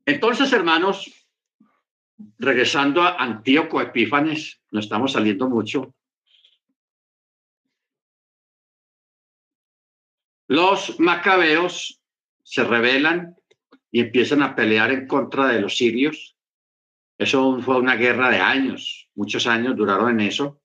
[0.06, 1.26] Entonces, hermanos,
[2.38, 5.94] regresando a Antíoco Epífanes, no estamos saliendo mucho.
[10.46, 12.02] Los macabeos
[12.42, 13.36] se rebelan
[13.90, 16.36] y empiezan a pelear en contra de los sirios.
[17.16, 20.60] Eso fue una guerra de años, muchos años duraron en eso.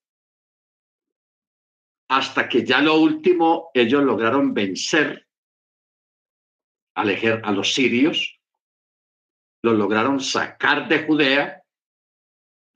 [2.10, 5.28] Hasta que ya lo último ellos lograron vencer
[6.96, 8.40] a los sirios
[9.62, 11.64] lo lograron sacar de Judea,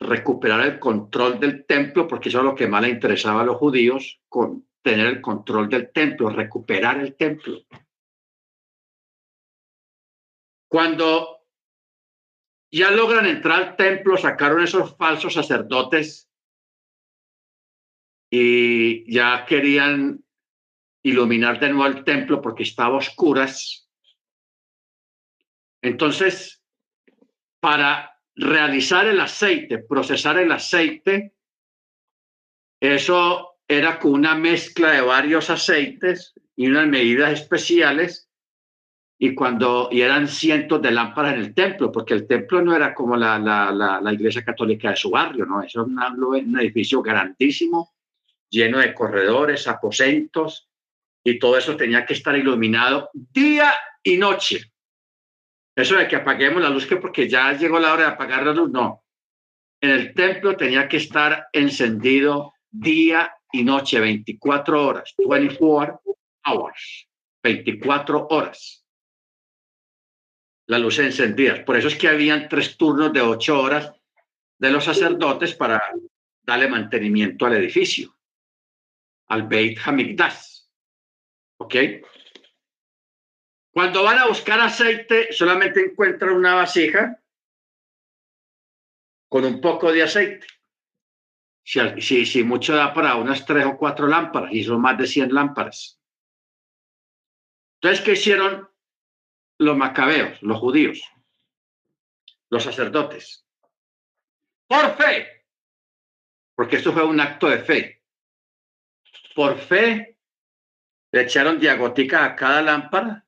[0.00, 3.56] recuperar el control del templo, porque eso es lo que más le interesaba a los
[3.56, 7.62] judíos, con tener el control del templo, recuperar el templo.
[10.68, 11.38] Cuando
[12.70, 16.28] ya logran entrar al templo, sacaron esos falsos sacerdotes
[18.36, 20.24] y ya querían
[21.04, 23.88] iluminar de nuevo el templo porque estaba a oscuras.
[25.80, 26.60] Entonces
[27.60, 31.36] para realizar el aceite, procesar el aceite,
[32.80, 38.28] eso era con una mezcla de varios aceites y unas medidas especiales
[39.16, 42.92] y cuando y eran cientos de lámparas en el templo, porque el templo no era
[42.92, 45.62] como la, la, la, iglesia católica de su barrio, ¿no?
[45.62, 47.93] Eso es un edificio grandísimo,
[48.50, 50.68] lleno de corredores, aposentos,
[51.24, 53.72] y todo eso tenía que estar iluminado día
[54.02, 54.72] y noche.
[55.74, 58.52] Eso de que apaguemos la luz, que porque ya llegó la hora de apagar la
[58.52, 59.04] luz, no.
[59.80, 66.00] En el templo tenía que estar encendido día y noche, 24 horas, 24
[66.44, 67.08] hours,
[67.42, 68.84] 24 horas.
[70.66, 71.64] La luz encendida.
[71.64, 73.92] Por eso es que habían tres turnos de ocho horas
[74.58, 75.82] de los sacerdotes para
[76.42, 78.13] darle mantenimiento al edificio,
[79.28, 80.62] al Beit Hamikdash.
[81.58, 81.74] ¿Ok?
[83.70, 87.20] Cuando van a buscar aceite, solamente encuentran una vasija
[89.28, 90.46] con un poco de aceite.
[91.64, 95.34] Si, si, mucho da para unas tres o cuatro lámparas, y son más de 100
[95.34, 95.98] lámparas.
[97.80, 98.68] Entonces, ¿qué hicieron
[99.58, 101.02] los macabeos, los judíos,
[102.50, 103.44] los sacerdotes?
[104.68, 105.46] Por fe,
[106.54, 108.03] porque esto fue un acto de fe.
[109.34, 110.18] Por fe,
[111.12, 113.26] le echaron diagótica a cada lámpara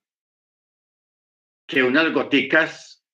[1.67, 3.05] que unas goticas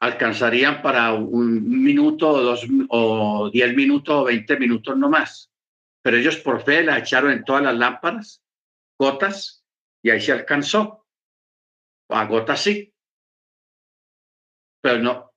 [0.00, 5.50] alcanzarían para un minuto o dos o diez minutos o veinte minutos no más.
[6.02, 8.42] Pero ellos por fe la echaron en todas las lámparas,
[8.98, 9.64] gotas,
[10.02, 11.06] y ahí se alcanzó.
[12.10, 12.92] A gotas sí.
[14.82, 15.32] Pero no.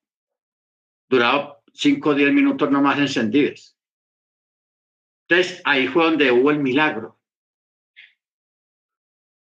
[1.10, 3.77] Duraba cinco o diez minutos no más encendidas.
[5.28, 7.20] Entonces ahí fue donde hubo el milagro.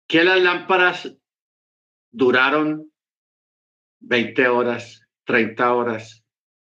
[0.07, 1.15] Que las lámparas
[2.11, 2.91] duraron
[4.01, 6.25] 20 horas, 30 horas,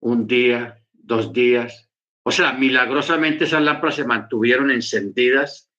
[0.01, 1.89] un día, dos días.
[2.23, 5.71] O sea, milagrosamente esas lámparas se mantuvieron encendidas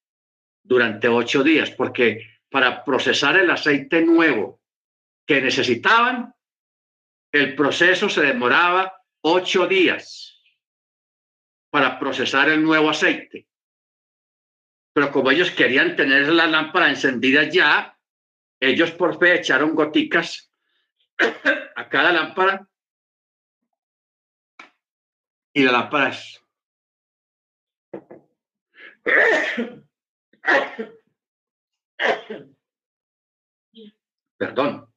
[0.64, 4.62] durante ocho días, porque para procesar el aceite nuevo
[5.28, 6.34] que necesitaban,
[7.32, 10.31] el proceso se demoraba ocho días
[11.72, 13.48] para procesar el nuevo aceite.
[14.94, 17.98] Pero como ellos querían tener la lámpara encendida ya,
[18.60, 20.52] ellos por fe echaron goticas
[21.76, 22.68] a cada lámpara
[25.54, 26.12] y la lámpara
[34.38, 34.88] Perdón.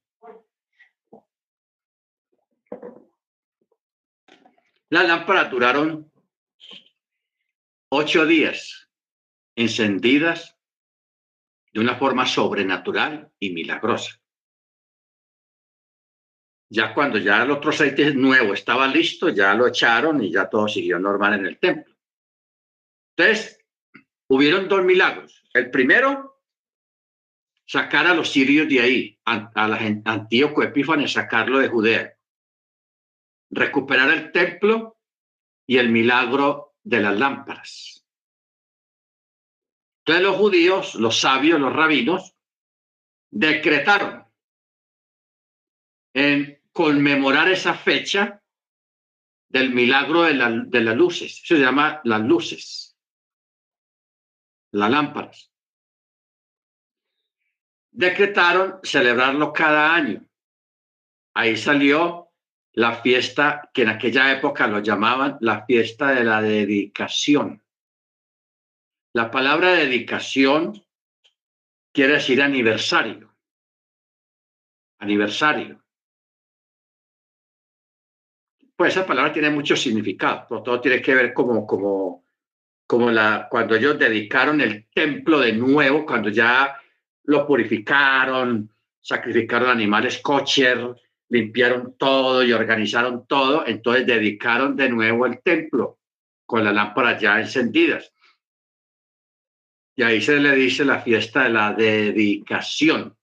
[4.89, 6.11] Las lámparas duraron
[7.89, 8.89] ocho días
[9.55, 10.57] encendidas
[11.73, 14.19] de una forma sobrenatural y milagrosa.
[16.69, 20.67] Ya cuando ya el otro aceite nuevo estaba listo, ya lo echaron y ya todo
[20.67, 21.95] siguió normal en el templo.
[23.15, 23.59] Entonces,
[24.27, 25.43] hubieron dos milagros.
[25.53, 26.41] El primero,
[27.65, 32.17] sacar a los sirios de ahí, a, la Antíoco Epífanes, sacarlo de Judea.
[33.51, 34.97] Recuperar el templo
[35.67, 38.05] y el milagro de las lámparas.
[39.99, 42.35] Entonces los judíos, los sabios, los rabinos,
[43.31, 44.23] decretaron
[46.13, 48.41] en conmemorar esa fecha
[49.49, 50.33] del milagro de,
[50.67, 51.41] de las luces.
[51.43, 52.85] Se llama las luces
[54.71, 55.51] las lámparas.
[57.91, 60.27] Decretaron celebrarlo cada año.
[61.33, 62.24] Ahí salió
[62.75, 67.63] la fiesta que en aquella época lo llamaban la fiesta de la dedicación.
[69.13, 70.83] La palabra dedicación
[71.93, 73.33] quiere decir aniversario.
[74.99, 75.83] Aniversario.
[78.75, 82.25] Pues esa palabra tiene mucho significado, todo tiene que ver como, como
[82.87, 86.79] como la, cuando ellos dedicaron el templo de nuevo, cuando ya
[87.23, 88.69] lo purificaron,
[89.01, 90.95] sacrificaron animales kosher,
[91.29, 95.99] limpiaron todo y organizaron todo, entonces dedicaron de nuevo el templo
[96.45, 98.13] con las lámparas ya encendidas.
[99.95, 103.17] Y ahí se le dice la fiesta de la dedicación,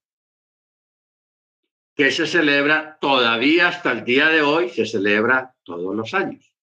[1.95, 6.53] que se celebra todavía hasta el día de hoy, se celebra todos los años.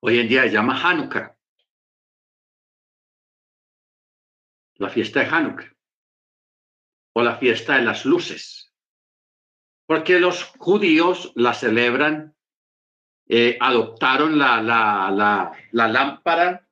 [0.00, 1.36] Hoy en día se llama Hanukkah.
[4.76, 5.72] La fiesta de Hanukkah.
[7.14, 8.65] O la fiesta de las luces.
[9.86, 12.34] Porque los judíos la celebran,
[13.28, 16.68] eh, adoptaron la, la, la, lámpara,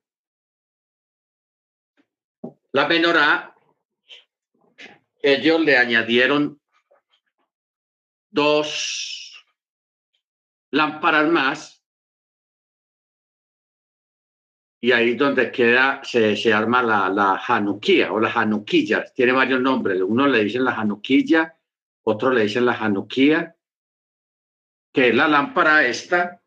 [2.73, 3.55] la menorá,
[5.23, 6.61] ellos le añadieron
[8.31, 9.45] dos
[10.73, 11.75] lámparas más
[14.85, 19.05] y ahí donde queda, se, se arma la, la Hanukkah o la Hanukkilla.
[19.15, 20.03] Tiene varios nombres.
[20.03, 21.57] Uno le dicen la Hanukkilla,
[22.05, 23.57] otro le dicen la Hanukkah,
[24.93, 26.41] que es la lámpara esta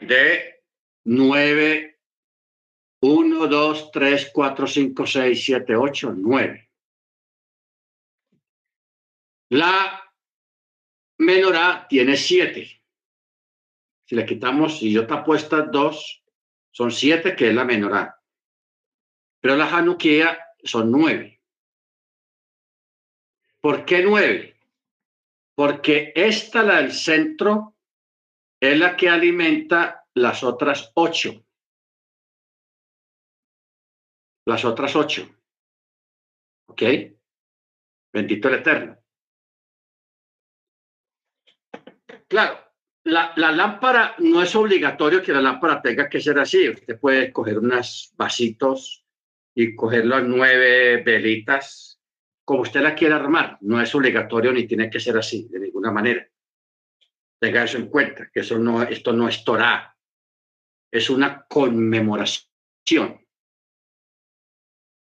[0.00, 0.62] de
[1.04, 2.00] nueve,
[3.00, 6.70] uno, dos, tres, cuatro, cinco, seis, siete, ocho, nueve.
[9.50, 10.04] La
[11.18, 12.82] menorá tiene siete.
[14.04, 16.22] Si le quitamos, si yo te apuesta dos,
[16.70, 18.20] son siete, que es la menorá.
[19.40, 21.37] Pero la Hanukkah son nueve.
[23.60, 24.56] ¿Por qué nueve?
[25.56, 27.76] Porque esta, la del centro,
[28.60, 31.44] es la que alimenta las otras ocho.
[34.46, 35.28] Las otras ocho.
[36.68, 36.82] ¿Ok?
[38.12, 38.98] Bendito el Eterno.
[42.28, 42.58] Claro,
[43.04, 46.68] la, lámpara no es obligatorio que la lámpara tenga que ser así.
[46.68, 49.04] Usted puede coger unos vasitos
[49.54, 51.97] y coger las nueve velitas
[52.48, 53.58] como usted la quiera armar.
[53.60, 56.26] No es obligatorio ni tiene que ser así de ninguna manera.
[57.38, 59.94] Tenga eso en cuenta, que eso no, esto no es Torah.
[60.90, 63.22] Es una conmemoración.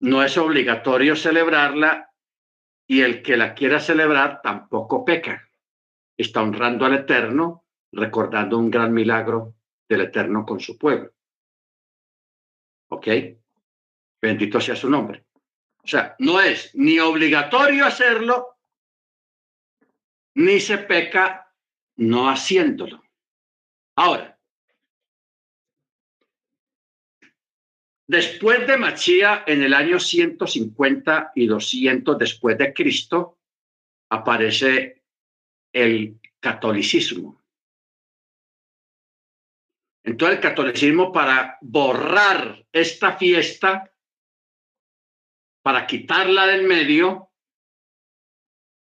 [0.00, 2.12] No es obligatorio celebrarla
[2.88, 5.48] y el que la quiera celebrar tampoco peca.
[6.16, 9.54] Está honrando al Eterno recordando un gran milagro
[9.88, 11.12] del Eterno con su pueblo.
[12.88, 13.06] ¿Ok?
[14.20, 15.27] Bendito sea su nombre.
[15.88, 18.58] O sea, no es ni obligatorio hacerlo,
[20.34, 21.50] ni se peca
[21.96, 23.02] no haciéndolo.
[23.96, 24.38] Ahora,
[28.06, 33.38] después de Machía, en el año 150 y 200 después de Cristo,
[34.10, 35.02] aparece
[35.72, 37.42] el catolicismo.
[40.04, 43.90] Entonces el catolicismo para borrar esta fiesta,
[45.68, 47.30] para quitarla del medio,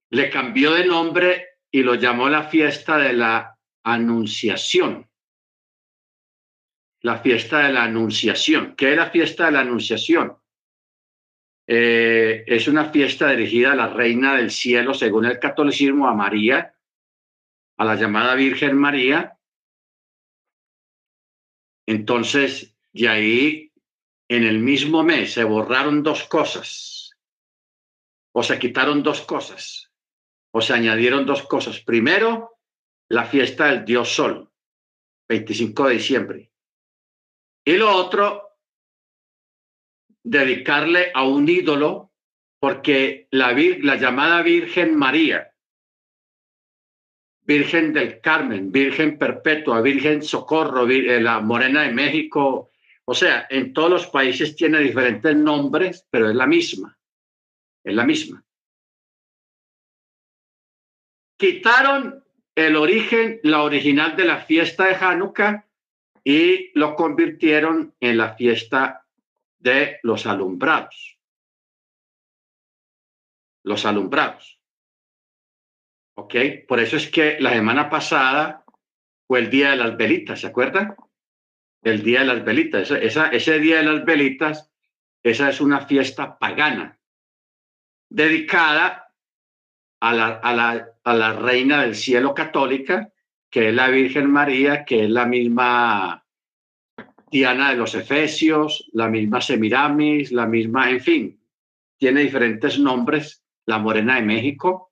[0.10, 5.06] le cambió de nombre y lo llamó la fiesta de la Anunciación.
[7.02, 8.74] La fiesta de la Anunciación.
[8.78, 10.38] ¿Qué es la fiesta de la Anunciación?
[11.68, 16.74] Eh, es una fiesta dirigida a la Reina del Cielo, según el catolicismo, a María,
[17.80, 19.38] a la llamada Virgen María.
[21.86, 23.71] Entonces, de ahí,
[24.32, 27.12] en el mismo mes, se borraron dos cosas,
[28.34, 29.92] o se quitaron dos cosas,
[30.54, 31.82] o se añadieron dos cosas.
[31.82, 32.58] Primero,
[33.10, 34.50] la fiesta del Dios Sol,
[35.28, 36.52] 25 de diciembre.
[37.66, 38.56] Y lo otro,
[40.24, 42.14] dedicarle a un ídolo,
[42.58, 45.54] porque la, la llamada Virgen María,
[47.42, 52.71] Virgen del Carmen, Virgen Perpetua, Virgen Socorro, eh, la Morena de México,
[53.12, 56.98] o sea, en todos los países tiene diferentes nombres, pero es la misma,
[57.84, 58.42] es la misma.
[61.38, 62.24] Quitaron
[62.56, 65.68] el origen, la original de la fiesta de Hanukkah
[66.24, 69.06] y lo convirtieron en la fiesta
[69.60, 71.20] de los alumbrados.
[73.66, 74.58] Los alumbrados.
[76.16, 76.36] ¿Ok?
[76.66, 78.64] Por eso es que la semana pasada
[79.28, 80.96] fue el día de las velitas, ¿se acuerdan?
[81.84, 82.92] El día de las velitas.
[82.92, 84.72] Esa, ese día de las velitas,
[85.24, 87.00] esa es una fiesta pagana
[88.12, 89.14] dedicada
[90.02, 90.28] a la,
[91.04, 93.12] a la, reina del cielo católica,
[93.50, 96.26] que es la Virgen María, que es la misma
[97.30, 101.42] Diana de los Efesios, la misma Semiramis, la misma, en fin,
[101.98, 104.92] tiene diferentes nombres, la Morena de México,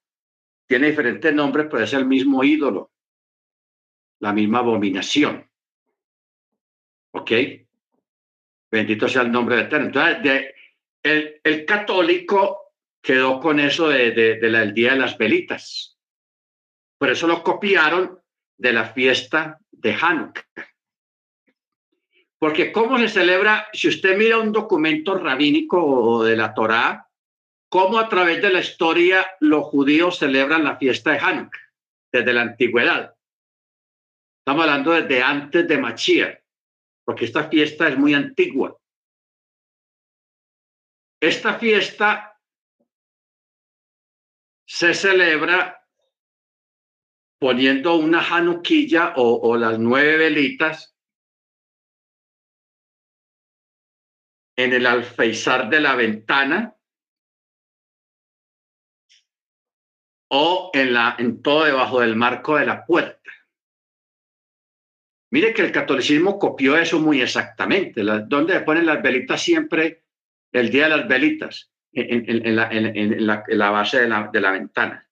[0.65, 2.91] tiene diferentes nombres, pero es el mismo ídolo,
[4.19, 5.49] la misma abominación.
[7.12, 7.32] ¿Ok?
[8.72, 9.88] Bendito sea el nombre de Eterno.
[9.88, 10.53] Entonces,
[11.03, 15.97] el, católico quedó con eso de, del Día de las Velitas.
[16.97, 18.20] Por eso lo copiaron
[18.57, 20.45] de la fiesta de Hanukkah.
[22.38, 27.10] Porque cómo se celebra, si usted mira un documento rabínico o de la Torá,
[27.70, 31.60] cómo a través de la historia los judíos celebran la fiesta de Hanukkah
[32.12, 33.16] desde la antigüedad.
[34.39, 36.41] Estamos hablando desde antes de Machía,
[37.10, 38.80] porque esta fiesta es muy antigua.
[41.20, 42.39] Esta fiesta
[44.68, 45.84] se celebra
[47.39, 50.95] poniendo una januquilla o, las nueve velitas
[54.55, 56.78] en el alfeizar de la ventana
[60.30, 63.18] o en, la, en todo debajo del marco de la puerta.
[65.32, 68.01] Mire que el catolicismo copió eso muy exactamente.
[68.01, 70.03] ¿Dónde donde ponen las velitas siempre
[70.51, 75.07] el día de las velitas, en, la, base de la, ventana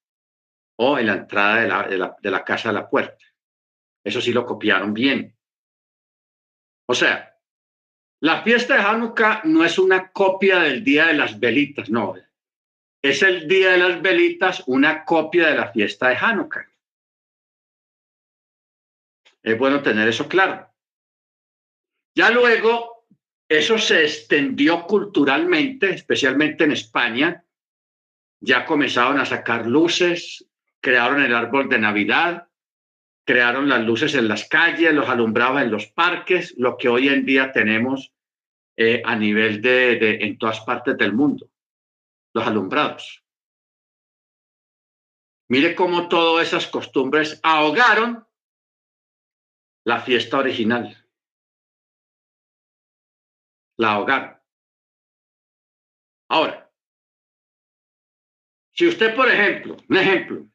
[0.77, 3.23] o en la entrada de la, de la casa de la puerta.
[4.03, 5.35] Eso sí lo copiaron bien.
[6.87, 7.35] O sea,
[8.21, 12.15] la fiesta de Hanukkah no es una copia del Día de las Velitas, no.
[13.01, 16.67] Es el Día de las Velitas una copia de la fiesta de Hanukkah.
[19.47, 20.69] Es bueno tener eso claro.
[22.13, 23.05] Ya luego,
[23.47, 27.45] eso se extendió culturalmente, especialmente en España.
[28.41, 30.45] Ya comenzaron a sacar luces,
[30.81, 32.49] crearon el árbol de Navidad,
[33.25, 37.25] crearon las luces en las calles, los alumbrados en los parques, lo que hoy en
[37.25, 38.11] día tenemos
[38.75, 41.49] eh, a nivel de, de, en todas partes del mundo,
[42.33, 43.23] los alumbrados.
[45.47, 48.26] Mire cómo todas esas costumbres ahogaron
[49.87, 50.85] la fiesta original.
[53.77, 54.37] La ahogaron.
[56.29, 56.69] Ahora,
[58.73, 60.45] si usted, por ejemplo, un ejemplo,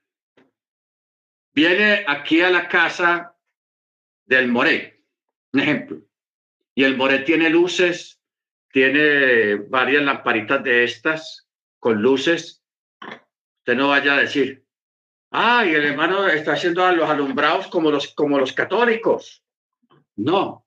[1.55, 3.35] viene aquí a la casa
[4.27, 5.03] del Moré,
[5.55, 6.03] un ejemplo,
[6.75, 8.21] y el Moré tiene luces,
[8.71, 12.63] tiene varias lamparitas de estas con luces.
[13.61, 14.62] Usted no vaya a decir,
[15.33, 19.43] ay, el hermano está haciendo a los alumbrados como los, como los católicos.
[20.17, 20.67] No.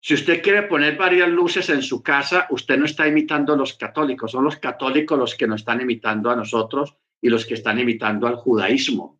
[0.00, 3.74] Si usted quiere poner varias luces en su casa, usted no está imitando a los
[3.74, 7.80] católicos, son los católicos los que nos están imitando a nosotros y los que están
[7.80, 9.18] imitando al judaísmo.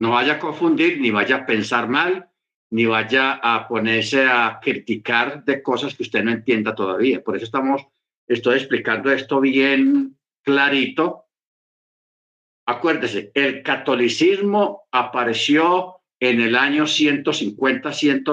[0.00, 2.30] No vaya a confundir ni vaya a pensar mal,
[2.70, 7.24] ni vaya a ponerse a criticar de cosas que usted no entienda todavía.
[7.24, 7.86] Por eso estamos,
[8.26, 11.26] estoy explicando esto bien clarito.
[12.66, 18.24] Acuérdese, el catolicismo apareció en el año 150, 100,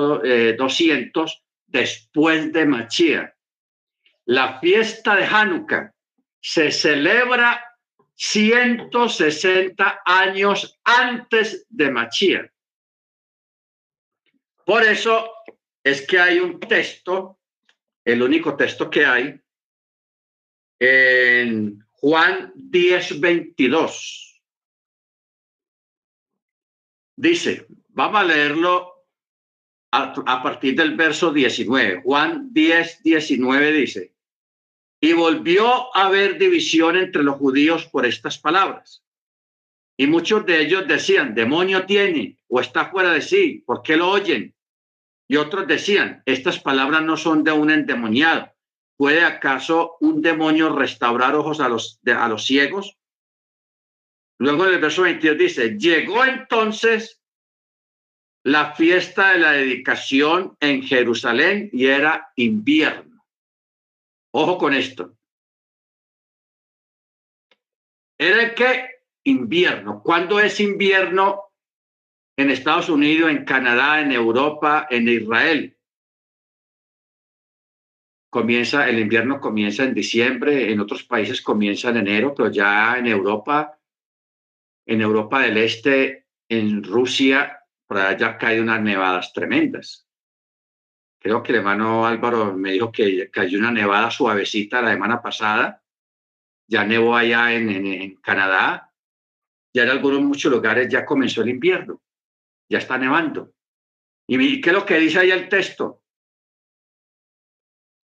[0.57, 3.35] 200 después de Machía.
[4.25, 5.93] La fiesta de Hanukkah
[6.39, 7.61] se celebra
[8.15, 12.51] 160 años antes de Machía.
[14.65, 15.31] Por eso
[15.83, 17.39] es que hay un texto,
[18.05, 19.41] el único texto que hay,
[20.79, 24.41] en Juan 10, 22.
[27.15, 29.05] Dice, vamos a leerlo
[29.91, 32.01] a, partir del verso 19.
[32.01, 34.15] Juan 10, 19 dice,
[34.99, 39.03] y volvió a haber división entre los judíos por estas palabras.
[39.95, 44.09] Y muchos de ellos decían, demonio tiene o está fuera de sí, ¿por qué lo
[44.09, 44.55] oyen?
[45.27, 48.51] Y otros decían, estas palabras no son de un endemoniado.
[49.01, 52.99] ¿Puede acaso un demonio restaurar ojos a los, a los ciegos?
[54.37, 57.19] Luego en el verso 22 dice, llegó entonces
[58.43, 63.25] la fiesta de la dedicación en Jerusalén y era invierno.
[64.35, 65.17] Ojo con esto.
[68.19, 68.85] ¿Era el qué?
[69.23, 70.03] Invierno.
[70.03, 71.45] ¿Cuándo es invierno
[72.37, 75.75] en Estados Unidos, en Canadá, en Europa, en Israel?
[78.31, 83.07] Comienza, el invierno comienza en diciembre, en otros países comienza en enero, pero ya en
[83.07, 83.77] Europa,
[84.85, 90.07] en Europa del Este, en Rusia, por allá cae unas nevadas tremendas.
[91.19, 95.83] Creo que el hermano Álvaro me dijo que cayó una nevada suavecita la semana pasada.
[96.67, 98.93] Ya nevó allá en, en, Canadá.
[99.73, 102.01] Ya en algunos muchos lugares ya comenzó el invierno.
[102.69, 103.51] Ya está nevando.
[104.25, 106.00] ¿Y qué es lo que dice ahí el texto?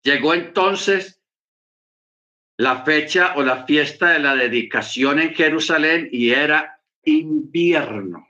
[0.02, 1.22] Llegó entonces
[2.56, 8.26] la fecha o la fiesta de la dedicación en Jerusalén y era invierno.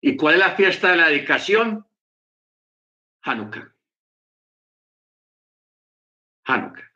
[0.00, 1.86] ¿Y cuál es la fiesta de la dedicación?
[3.22, 3.74] Hanukkah.
[6.44, 6.92] Hanukkah.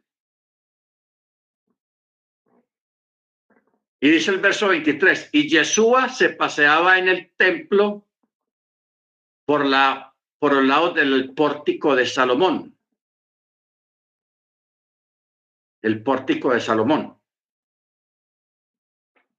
[4.02, 8.08] Y dice el verso 23, y Yeshua se paseaba en el templo
[9.44, 12.79] por, la, por el lado del pórtico de Salomón.
[15.82, 17.18] El pórtico de Salomón.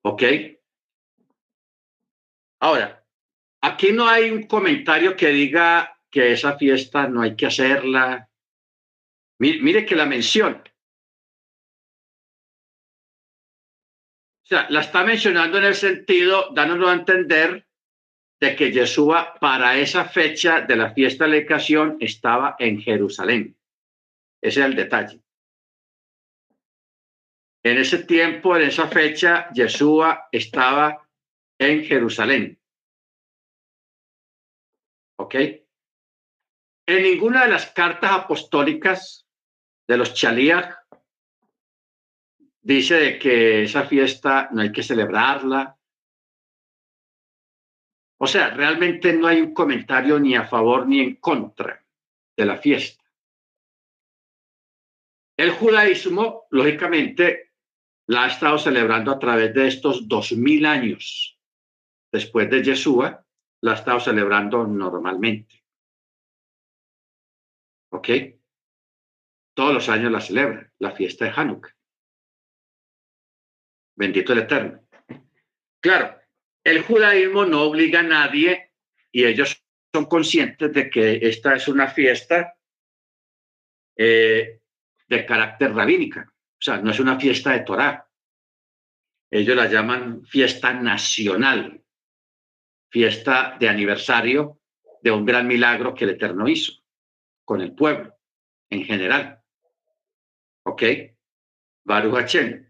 [0.02, 0.24] ¿Ok?
[2.60, 3.02] Ahora,
[3.62, 8.28] Aquí no hay un comentario que diga que esa fiesta no hay que hacerla.
[9.38, 10.64] Mire, que la menciona.
[14.44, 17.68] O sea, la está mencionando en el sentido, dándolo a entender
[18.40, 23.56] de que Yeshua para esa fecha de la fiesta de la educación estaba en Jerusalén.
[24.42, 25.22] Ese es el detalle.
[27.64, 31.08] En ese tiempo, en esa fecha, Yeshua estaba
[31.60, 32.60] en Jerusalén.
[35.18, 35.36] ¿Ok?
[36.88, 39.28] En ninguna de las cartas apostólicas
[39.88, 40.76] de los Chaliach
[42.62, 45.78] dice que esa fiesta no hay que celebrarla.
[48.18, 51.86] O sea, realmente no hay un comentario ni a favor ni en contra
[52.36, 53.04] de la fiesta.
[55.38, 57.51] El judaísmo, lógicamente,
[58.12, 61.40] la ha estado celebrando a través de estos dos mil años
[62.12, 63.26] después de Yeshua
[63.62, 65.64] la ha estado celebrando normalmente.
[67.94, 68.10] ¿Ok?
[69.54, 71.74] Todos los años la celebra, la fiesta de Hanukkah.
[73.96, 74.86] Bendito el Eterno.
[75.80, 76.20] Claro,
[76.66, 78.74] el judaísmo no obliga a nadie
[79.10, 79.64] y ellos
[79.96, 82.58] son conscientes de que esta es una fiesta
[83.96, 84.60] eh,
[85.08, 86.31] de carácter rabínica.
[86.62, 88.08] O sea, no es una fiesta de Torah.
[89.32, 91.82] Ellos la llaman fiesta nacional
[92.92, 94.60] fiesta de aniversario
[95.02, 96.74] de un gran milagro que el Eterno hizo
[97.46, 98.14] con el pueblo
[98.70, 99.42] en general.
[100.64, 100.84] ¿Ok?
[101.84, 102.70] Baruch Hashem.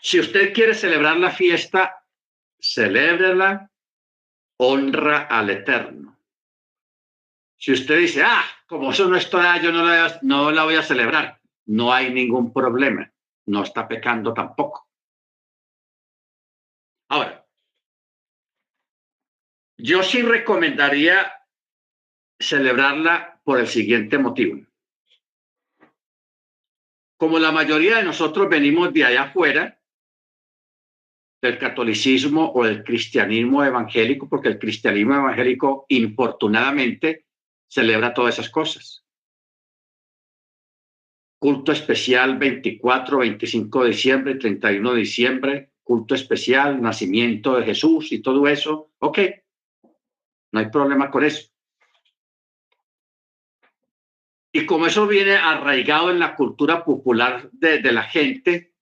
[0.00, 2.04] Si usted quiere celebrar la fiesta,
[2.58, 3.70] celébrela,
[4.58, 6.18] honra al Eterno.
[7.58, 11.35] Si usted dice, ah, como eso no es toda, yo no la voy a celebrar,
[11.66, 13.12] no hay ningún problema.
[13.46, 14.88] No está pecando tampoco.
[17.08, 17.46] Ahora,
[19.78, 21.32] yo sí recomendaría
[22.40, 24.66] celebrarla por el siguiente motivo.
[27.16, 29.80] Como la mayoría de nosotros venimos de allá afuera,
[31.40, 37.26] del catolicismo o del cristianismo evangélico, porque el cristianismo evangélico, infortunadamente,
[37.68, 39.05] celebra todas esas cosas.
[41.46, 48.20] Culto especial 24, 25 de diciembre, 31 de diciembre, culto especial, nacimiento de Jesús y
[48.20, 49.18] todo eso, ok,
[50.50, 51.48] no hay problema con eso.
[54.50, 58.74] Y como eso viene arraigado en la cultura popular de, de la gente,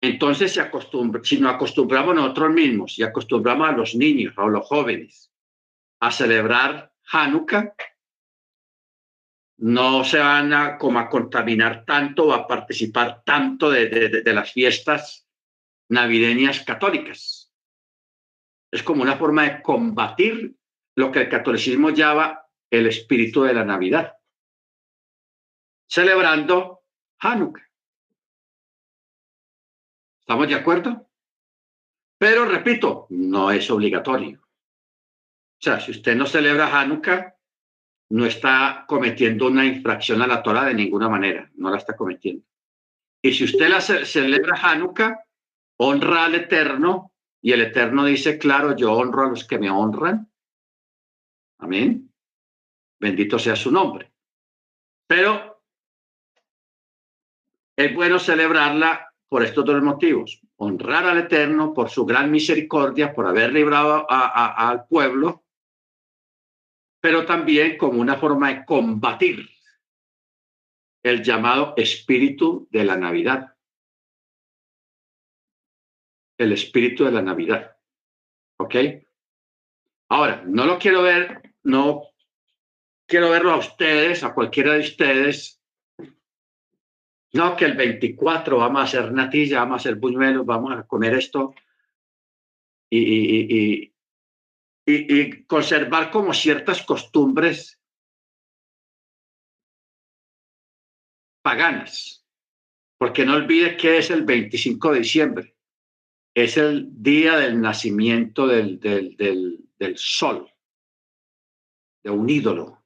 [0.00, 4.64] entonces se acostumbra, si nos acostumbramos nosotros mismos y acostumbramos a los niños o los
[4.68, 5.32] jóvenes
[5.98, 7.74] a celebrar Hanukkah,
[9.62, 14.52] no se van a como a contaminar tanto o a participar tanto de, de, las
[14.52, 15.28] fiestas
[15.88, 17.54] navideñas católicas.
[18.72, 20.56] Es como una forma de combatir
[20.96, 24.14] lo que el catolicismo llama el espíritu de la Navidad,
[25.88, 26.82] celebrando
[27.20, 27.70] Hanukkah.
[30.22, 31.08] ¿Estamos de acuerdo?
[32.18, 34.40] Pero repito, no es obligatorio.
[34.40, 37.36] O sea, si usted no celebra Hanukkah,
[38.12, 42.44] no está cometiendo una infracción a la Torah de ninguna manera, no la está cometiendo.
[43.22, 45.24] Y si usted la celebra Hanukkah,
[45.78, 50.30] honra al Eterno, y el Eterno dice, claro, yo honro a los que me honran.
[51.60, 52.12] Amén.
[53.00, 54.12] Bendito sea su nombre.
[55.06, 55.62] Pero
[57.74, 60.38] es bueno celebrarla por estos dos motivos.
[60.56, 65.41] Honrar al Eterno por su gran misericordia, por haber librado al pueblo
[67.02, 69.50] pero también como una forma de combatir
[71.02, 73.56] el llamado espíritu de la Navidad.
[76.38, 77.76] El espíritu de la Navidad.
[78.58, 78.76] ¿Ok?
[80.10, 82.04] Ahora, no lo quiero ver, no
[83.04, 85.60] quiero verlo a ustedes, a cualquiera de ustedes.
[87.32, 91.14] No, que el 24 vamos a hacer natilla, vamos a hacer buñuelos, vamos a comer
[91.14, 91.52] esto.
[92.88, 93.91] y,
[95.46, 97.80] conservar como ciertas costumbres
[101.42, 102.24] paganas.
[102.98, 105.56] Porque no olvide que es el 25 de diciembre.
[106.34, 110.50] Es el día del nacimiento del, del, del, del sol,
[112.02, 112.82] de un ídolo.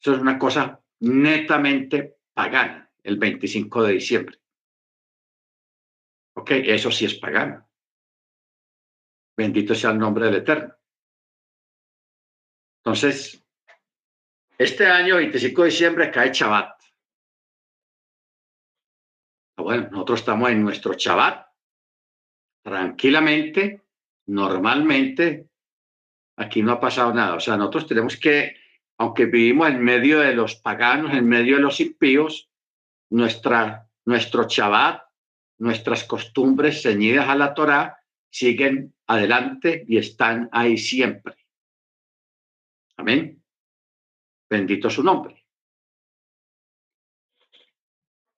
[0.00, 4.40] Eso es una cosa netamente pagana, el 25 de diciembre.
[6.34, 7.69] Ok, eso sí es pagano.
[9.40, 10.74] Bendito sea el nombre del Eterno.
[12.84, 13.42] Entonces,
[14.58, 16.78] este año, 25 de diciembre, cae Shabbat.
[19.56, 21.46] Ah, bueno, nosotros estamos en nuestro Shabbat,
[22.62, 23.82] tranquilamente,
[24.26, 25.48] normalmente,
[26.36, 27.36] aquí no ha pasado nada.
[27.36, 28.56] O sea, nosotros tenemos que,
[28.98, 32.50] aunque vivimos en medio de los paganos, en medio de los impíos,
[33.08, 35.02] nuestra, nuestro Shabbat,
[35.60, 38.00] nuestras costumbres ceñidas a la Torá,
[38.30, 41.34] siguen adelante y están ahí siempre.
[42.96, 43.42] Amén.
[44.48, 45.44] Bendito su nombre.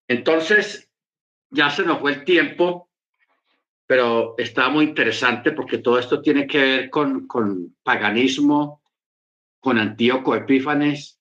[0.09, 0.91] Entonces,
[1.51, 2.91] ya se nos fue el tiempo,
[3.87, 8.83] pero está muy interesante porque todo esto tiene que ver con, con paganismo,
[9.61, 11.21] con Antíoco Epífanes,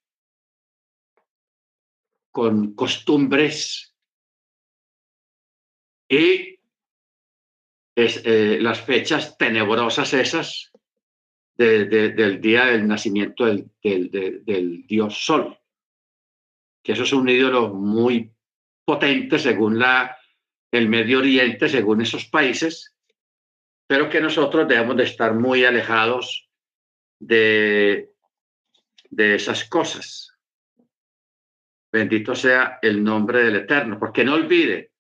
[2.31, 3.93] con costumbres
[6.07, 6.60] y
[8.01, 10.71] eh, las fechas tenebrosas esas
[11.55, 15.59] del día del nacimiento del, del, dios Sol,
[16.83, 18.31] que eso es un ídolo muy
[18.83, 20.17] potente según la,
[20.71, 22.95] el Medio Oriente, según esos países,
[23.87, 26.49] pero que nosotros debemos de estar muy alejados
[27.19, 28.09] de,
[29.11, 30.35] de esas cosas.
[31.91, 34.91] Bendito sea el nombre del Eterno, porque no olvide,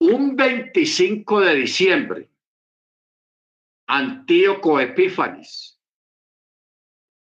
[0.00, 2.31] un 25 de diciembre,
[3.86, 5.80] Antíoco Epífanes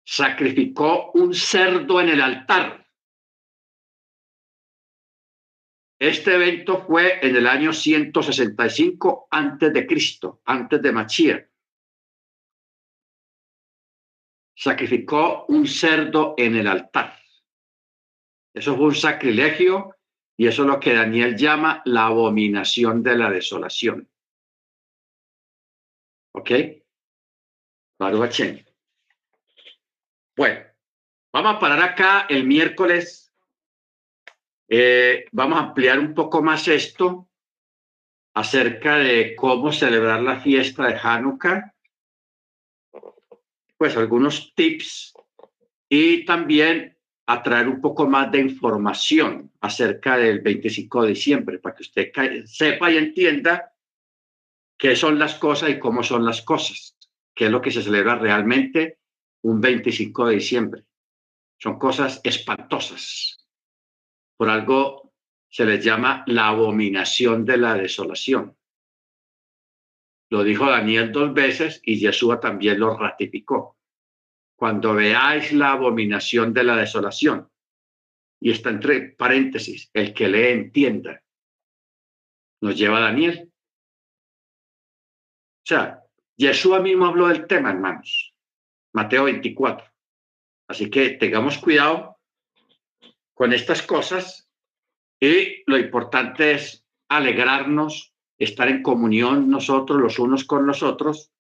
[0.06, 2.88] sacrificó un cerdo en el altar.
[6.00, 11.50] Este evento fue en el año 165 antes de Cristo, antes de Machía.
[14.56, 17.20] Sacrificó un cerdo en el altar.
[18.54, 19.96] Eso fue un sacrilegio
[20.36, 24.10] y eso es lo que Daniel llama la abominación de la desolación.
[26.32, 26.52] ¿Ok?
[30.36, 30.66] Bueno,
[31.34, 33.32] vamos a parar acá el miércoles.
[34.68, 37.28] Eh, vamos a ampliar un poco más esto
[38.34, 41.74] acerca de cómo celebrar la fiesta de Hanukkah.
[43.78, 45.14] Pues algunos tips
[45.90, 51.76] y también a traer un poco más de información acerca del 25 de diciembre, para
[51.76, 52.12] que usted
[52.46, 53.74] sepa y entienda
[54.80, 56.98] qué son las cosas y cómo son las cosas,
[57.36, 59.00] qué es lo que se celebra realmente
[59.44, 60.86] un 25 de diciembre.
[61.58, 63.46] Son cosas espantosas.
[64.38, 65.14] Por algo
[65.50, 68.58] se les llama la abominación de la desolación.
[70.32, 73.78] Lo dijo Daniel dos veces y Yeshua también lo ratificó.
[74.56, 77.50] Cuando veáis la abominación de la desolación,
[78.42, 81.22] y está entre paréntesis, el que le entienda,
[82.62, 83.52] nos lleva Daniel.
[85.70, 86.04] Sea,
[86.36, 88.34] Yeshua mismo habló del tema, hermanos.
[88.92, 89.86] Mateo 24.
[90.68, 92.18] Así que tengamos cuidado
[93.36, 94.50] con estas cosas
[95.22, 101.32] y lo importante es alegrarnos, estar en comunión nosotros los unos con los otros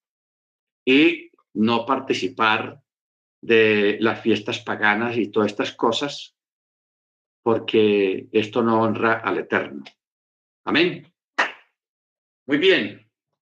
[0.85, 2.83] y no participar
[3.41, 6.35] de las fiestas paganas y todas estas cosas,
[7.41, 9.83] porque esto no honra al Eterno.
[10.65, 11.11] Amén.
[12.45, 13.08] Muy bien.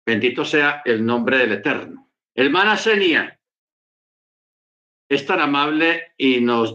[0.06, 2.10] Bendito sea el nombre del Eterno.
[2.34, 3.38] Hermana Senia
[5.08, 6.72] es tan amable y nos